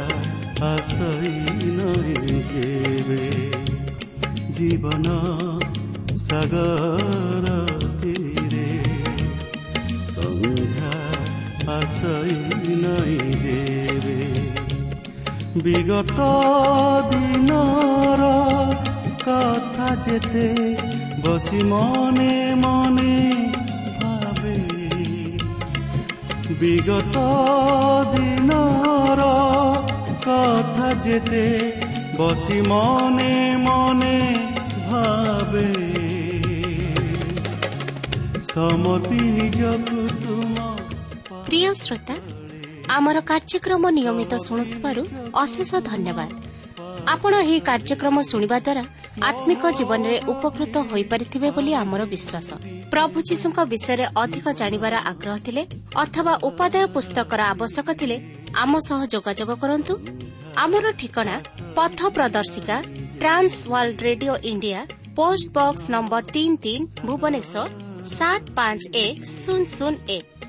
[0.70, 1.34] ଆସଇ
[1.80, 3.22] ନହିଁ ଯେବେ
[4.52, 5.18] ଜୀବନ
[6.22, 7.58] ସାଗର
[7.98, 8.68] ତୀରେ
[11.84, 12.34] আশাই
[12.82, 14.20] নাই হেৰে
[15.64, 16.18] বিগত
[17.10, 18.22] দিনৰ
[19.26, 20.46] কথা যেতে
[21.24, 23.16] বসি মনে মনে
[23.98, 24.56] ভাবে।
[26.60, 27.16] বিগত
[28.14, 29.20] দিনৰ
[30.26, 31.44] কথা যেতে
[32.18, 34.18] বসি মনে মনে
[34.88, 35.68] ভাবে।
[38.52, 39.93] সমতি নিজক
[41.64, 42.14] ପ୍ରିୟ ଶ୍ରୋତା
[42.94, 45.02] ଆମର କାର୍ଯ୍ୟକ୍ରମ ନିୟମିତ ଶୁଣୁଥିବାରୁ
[45.42, 46.30] ଅଶେଷ ଧନ୍ୟବାଦ।
[47.14, 48.84] ଆପଣ ଏହି କାର୍ଯ୍ୟକ୍ରମ ଶୁଣିବା ଦ୍ୱାରା
[49.28, 52.48] ଆତ୍ମିକ ଜୀବନରେ ଉପକୃତ ହୋଇପାରିଥିବେ ବୋଲି ଆମର ବିଶ୍ୱାସ।
[52.92, 55.62] ପ୍ରଭୁ ଯୀଶୁଙ୍କ ବିଷୟରେ ଅଧିକ ଜାଣିବାର ଆଗ୍ରହ ଥିଲେ
[56.04, 58.16] ଅଥବା ଉପାଦେୟ ପୁସ୍ତକର ଆବଶ୍ୟକ ଥିଲେ
[58.62, 59.94] ଆମ ସହ ଯୋଗାଯୋଗ କରନ୍ତୁ।
[60.64, 61.36] ଆମର ଠିକଣା
[61.76, 62.76] ପଥ ପ୍ରଦର୍ଶିକା
[63.20, 64.80] Trans World Radio India
[65.16, 67.66] post box number ତିନି ତିନି ଭୁବନେଶ୍ୱର
[68.12, 70.33] ସାତ ପାଞ୍ଚ ଏକ ଶୂନ ଶୂନ ଏକ।